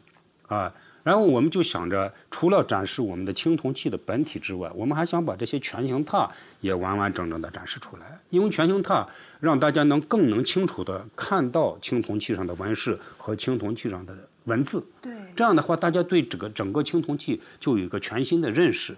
[0.48, 0.74] 啊，
[1.04, 6.32] 然后我们就想着，除了展示我们的青铜器的本体之外，我们还想把这些全形拓
[6.62, 9.10] 也完完整整的展示出来，因为全形拓
[9.40, 14.16] 让大家能更能清楚的看到青铜器上的纹饰和青铜器上的。
[14.46, 18.98] 文字，对，这样的话，大家对整个整个青铜器就有一个全新的认识。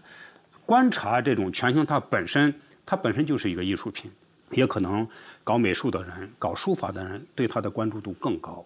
[0.66, 4.10] 观察这种全形拓本身，它本身就是一个艺术品，
[4.50, 5.08] 也可能
[5.44, 8.66] 搞美术的人、搞书法的人对它的关注度更高。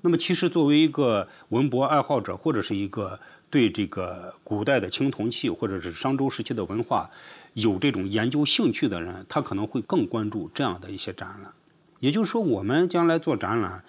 [0.00, 3.20] 那么，其实作为一个文博爱好者，或者是一个
[3.50, 7.10] 对这个古代的青铜器或者是商周时期的文化
[7.54, 11.52] 有这种研究兴趣的人，他可能会更关注这样的一些展览。
[12.00, 13.84] 也就是说，我们将来做展览，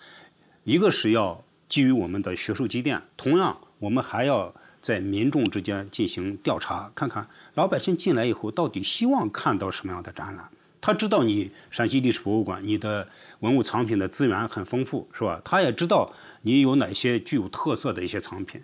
[0.64, 1.44] 一个是要。
[1.70, 10.50] 基于我们的学术积淀，同样，我们还要在民众之间进行调查，看看老百姓进来以后到底希望看到什么样的展览。
[10.82, 13.08] 他知道你陕西历史博物馆，你的
[13.42, 15.42] 文物藏品的资源很丰富，是吧？
[15.44, 18.64] 他也知道你有哪些具有特色的一些藏品，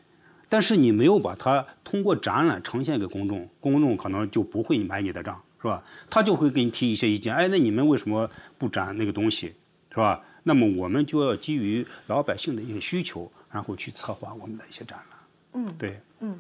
[0.50, 5.84] 但是你没有把它通过展览呈现给公众，公众可能就不会买你的账，是吧？
[6.10, 9.56] 他就会给你提一些意见，哎，那你们为什么不展那个东西，
[9.90, 10.24] 是吧？
[10.44, 15.20] 那么我们就要基于老百姓的一些需求，然后去策划我们的一些展览。
[15.54, 16.40] 嗯，对，嗯，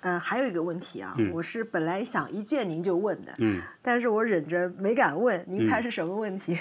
[0.00, 6.58] 呃，还有一个问题啊，我是本来想一见您就问的，嗯，但是我忍着没敢问，您猜是什么问题？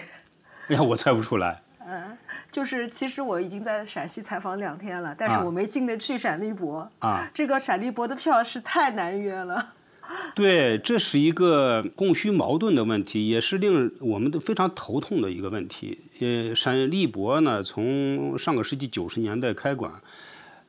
[0.67, 1.61] 哎呀，我猜不出来。
[1.87, 2.17] 嗯，
[2.51, 9.73] 就是其实我已经在陕西采访两天了，但是我没进得去陕历博啊，这个陕历博的票是太难约了。
[10.35, 15.99] 对，这是一个供需矛盾的问题，也是令我们都非常头痛的一个问题。
[16.19, 19.91] 呃，陕历博呢，从上个世纪九十年代开馆，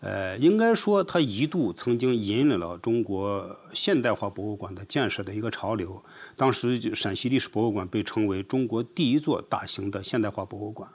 [0.00, 6.02] 呃，应该说它一度曾经引领了中国现代化博物馆的建设的一个潮流。
[6.36, 10.88] 当时陕西历史博物馆被称为中国第一座大型的现代化博物馆。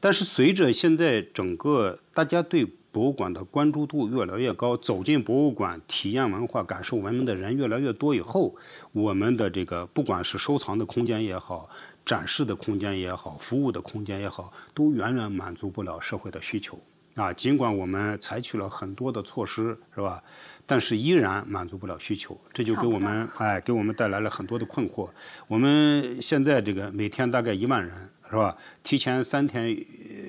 [0.00, 8.54] 但是随着现在整个大家对博物馆的关注度越来越高，走进博物馆体验文化、感受文明的人越来越多以后，
[8.92, 11.68] 我们的这个不管是收藏的空间也好，
[12.06, 16.78] 展示的空间也好，服务的空间也好，都远远满足不了社会的需求。
[17.18, 20.22] 啊，尽管我们采取了很多的措施，是吧？
[20.64, 25.08] 但是依然满足不了需求，这就给我们哎，给我们带来了很多的困惑。
[25.46, 28.08] 我们现在这个每天大概一万人。
[28.30, 28.56] 是吧？
[28.82, 29.74] 提前三天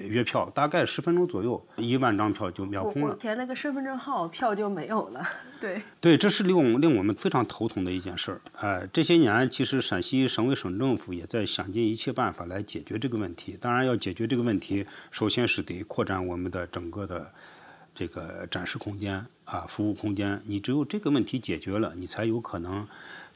[0.07, 3.15] 约票，大概十分钟左右，一万张票就秒空了。
[3.15, 5.27] 填了个身份证号，票就没有了。
[5.59, 8.41] 对，对，这是令令我们非常头疼的一件事儿。
[8.55, 13.57] 哎、这些年其实陕西省委省政府也在想尽一切办法来解决这个问题。
[13.59, 17.33] 当然，要解决这个问题，首先是得扩展我们的整个的
[17.93, 20.41] 这个展示空间啊，服务空间。
[20.45, 22.87] 你只有这个问题解决了，你才有可能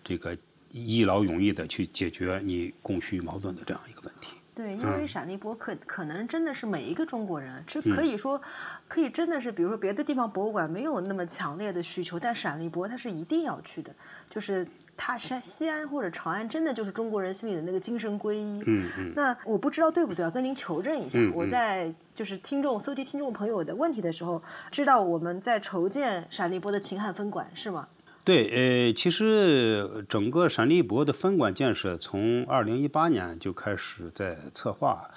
[0.05, 0.37] 这个
[0.71, 4.29] 一劳永逸的去解决你供需矛盾的这样一个问题。
[4.55, 8.39] 对，因嗯为陕历博可可能真的是每一个中国人，这可以说，
[8.87, 13.91] 可以真的是，比如说别的地方博物馆没有那么强烈的需求，但陕历博它是一定要去的，
[14.29, 18.61] 就是它山西安或者长安真的就是中国人心里的那个精神皈依。
[18.67, 19.13] 嗯嗯。
[19.15, 21.19] 那我不知道对不对，要跟您求证一下。
[21.33, 27.87] 我在就是听众搜集听众朋友的问题的时候，知道我们在筹建陕历博的秦汉分馆是吗？
[28.25, 35.09] 对，呃，其实整个陕历博的分馆建设从二零一八年就开始在策划，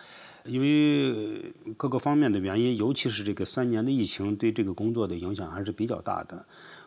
[0.44, 6.44] 因为各个方面的原因，尤其是这个三年的疫情对这个工作的影响还是比较大的。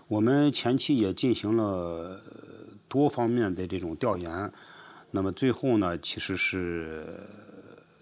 [0.09, 2.22] 我们前期也进行了
[2.89, 4.51] 多方面的这种调研，
[5.11, 7.17] 那么最后呢，其实是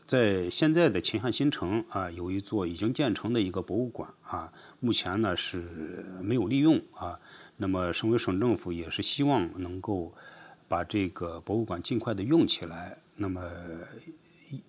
[0.07, 7.19] 在现在的秦汉新城啊，有一座已经建成的一个博物馆啊，目前呢是没有利用啊。
[7.57, 10.13] 那么省委省政府也是希望能够
[10.67, 12.97] 把这个博物馆尽快的用起来。
[13.15, 13.41] 那么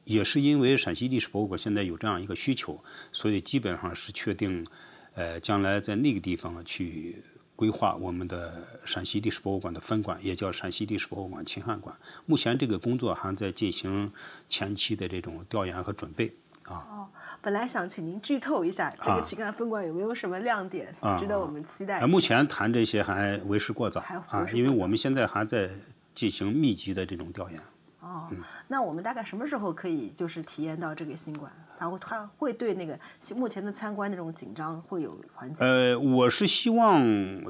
[0.04, 2.82] 也是因为陕西历史博物馆现在有这样一个需求，
[3.12, 4.66] 所以基本上是确定，
[5.14, 7.22] 呃，将来在那个地方去
[7.54, 11.94] 规划我们的陕西历史博物馆的分馆，也叫陕西历史博物馆秦汉馆。
[12.24, 14.10] 目前这个工作还在进行
[14.48, 17.08] 前期的这种调研和准备啊。
[17.40, 22.06] 本来想请您剧透一下这个啊秦汉分馆有没有什么亮点，啊值得我们期待一呃，下。
[22.06, 25.70] 目前谈这些还为时过早还为啊，因为我们现在还在
[26.14, 27.60] 进行密集的这种调研。
[28.00, 31.50] 哦，嗯那我们大概什么时候可以就是体验到这个新馆？
[31.78, 32.98] 然后它会对那个
[33.36, 35.64] 目前的参观那种紧张会有缓解？
[35.64, 37.02] 呃，我是希望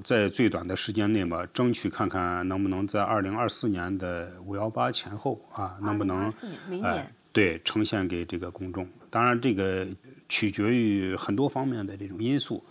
[0.02, 8.86] 在最短的时间内吧，争取看看能不能在二零二四年的五幺八前后啊，能不能2024年明哎年对呈现给这个公众。
[9.10, 9.86] 当然，这个
[10.28, 12.64] 取决于很多方面的这种因素。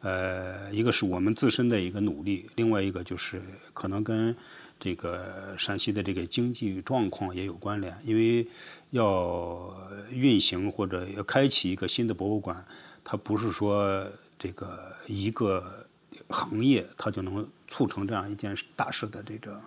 [0.00, 3.40] 呃，一个是我们自身的一个努力，另外一个就是
[3.72, 4.34] 可能跟
[4.80, 8.44] 这个陕西的这个经济状况也有关联，因为
[8.90, 9.72] 要
[10.10, 12.64] 运行或者要开启一个新的博物馆，
[13.04, 14.04] 它不是说
[14.36, 15.86] 这个一个
[16.28, 19.60] 行业它就能促成这样一件大事的这个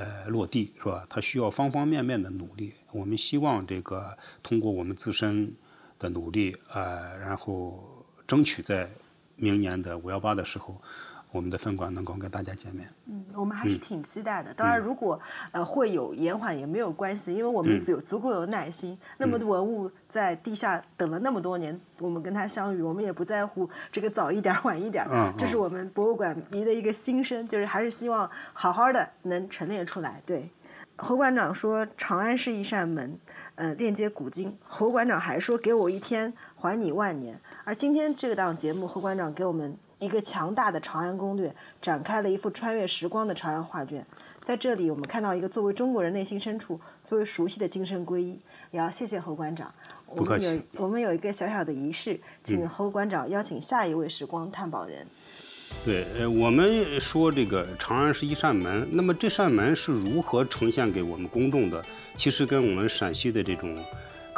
[0.00, 1.06] 呃落地，是吧？
[1.10, 2.72] 它需要方方面面的努力。
[2.90, 5.54] 我们希望这个通过我们自身
[5.98, 8.88] 的努力，呃，然后争取在
[9.36, 10.80] 明年的五幺八的时候，
[11.32, 12.88] 我们的分馆能够跟大家见面。
[13.06, 14.52] 嗯，我们还是挺期待的。
[14.54, 15.18] 当然，如果
[15.52, 18.98] 呃会有延缓也没有关系，因为我们嗯有足够有耐心。
[19.16, 25.10] 那么多文物在地下等了那么多年，我们跟它相遇，我们也不在乎这个早一点儿晚一点儿。
[25.10, 30.22] 嗯这是我们博物馆迷的一个心声，就是还是希望好好的能陈列出来。
[30.26, 30.50] 对。
[31.02, 33.18] 侯馆长说：“长安是一扇门，
[33.54, 44.04] 呃，链接古今。”侯馆长还说：“给我一天，还你万年。”而今天这档节目，侯馆长给我们一个强大的长安攻略，展开了一幅穿越时光的长安画卷。
[44.42, 48.40] 在这里，我们看到一个作为中国人内心深处最为熟悉的精神皈依。
[48.70, 49.72] 也要谢谢侯馆长。
[50.06, 55.06] 我们有我们有一个小小的仪式，请侯馆长邀请下一位时光探宝人。
[55.84, 61.80] 对，呃，我们说这个长安是一扇门，那么这扇门是如何呈现给我们公众的？
[62.16, 63.76] 其实跟我们陕西的这种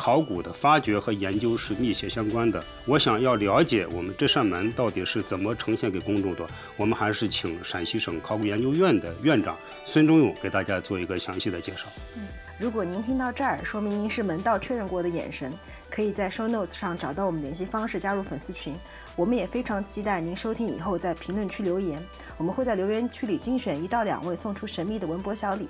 [0.03, 2.61] 考古的发掘和研究是密切相关的。
[2.87, 6.45] 我想要了解我们这扇门到底是怎么呈现给公众的，
[6.77, 11.87] 我们还是请陕西省考古研究院的院长孙忠勇给大家做一个详细的介绍。
[12.17, 12.23] 嗯
[12.59, 15.53] 如果您听到这儿，说明您是门道确认过的眼神，
[15.91, 18.73] 可以在 show notes 上找到我们联系方式，加入粉丝群。
[19.17, 22.01] 我们也非常期待您收听以后在评论区留言，
[22.37, 25.69] 我们会在留言区里精选一到两位送出神秘的文博小礼。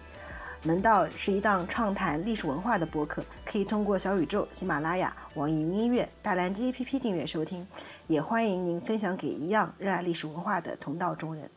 [0.64, 7.66] 门道是一档畅谈历史文化的播客，可以通过小宇宙、喜马拉雅、网易云音乐、大蓝鲸 APP 订阅收听，
[8.06, 11.50] 也欢迎您分享给一样热爱历史文化的同道中人。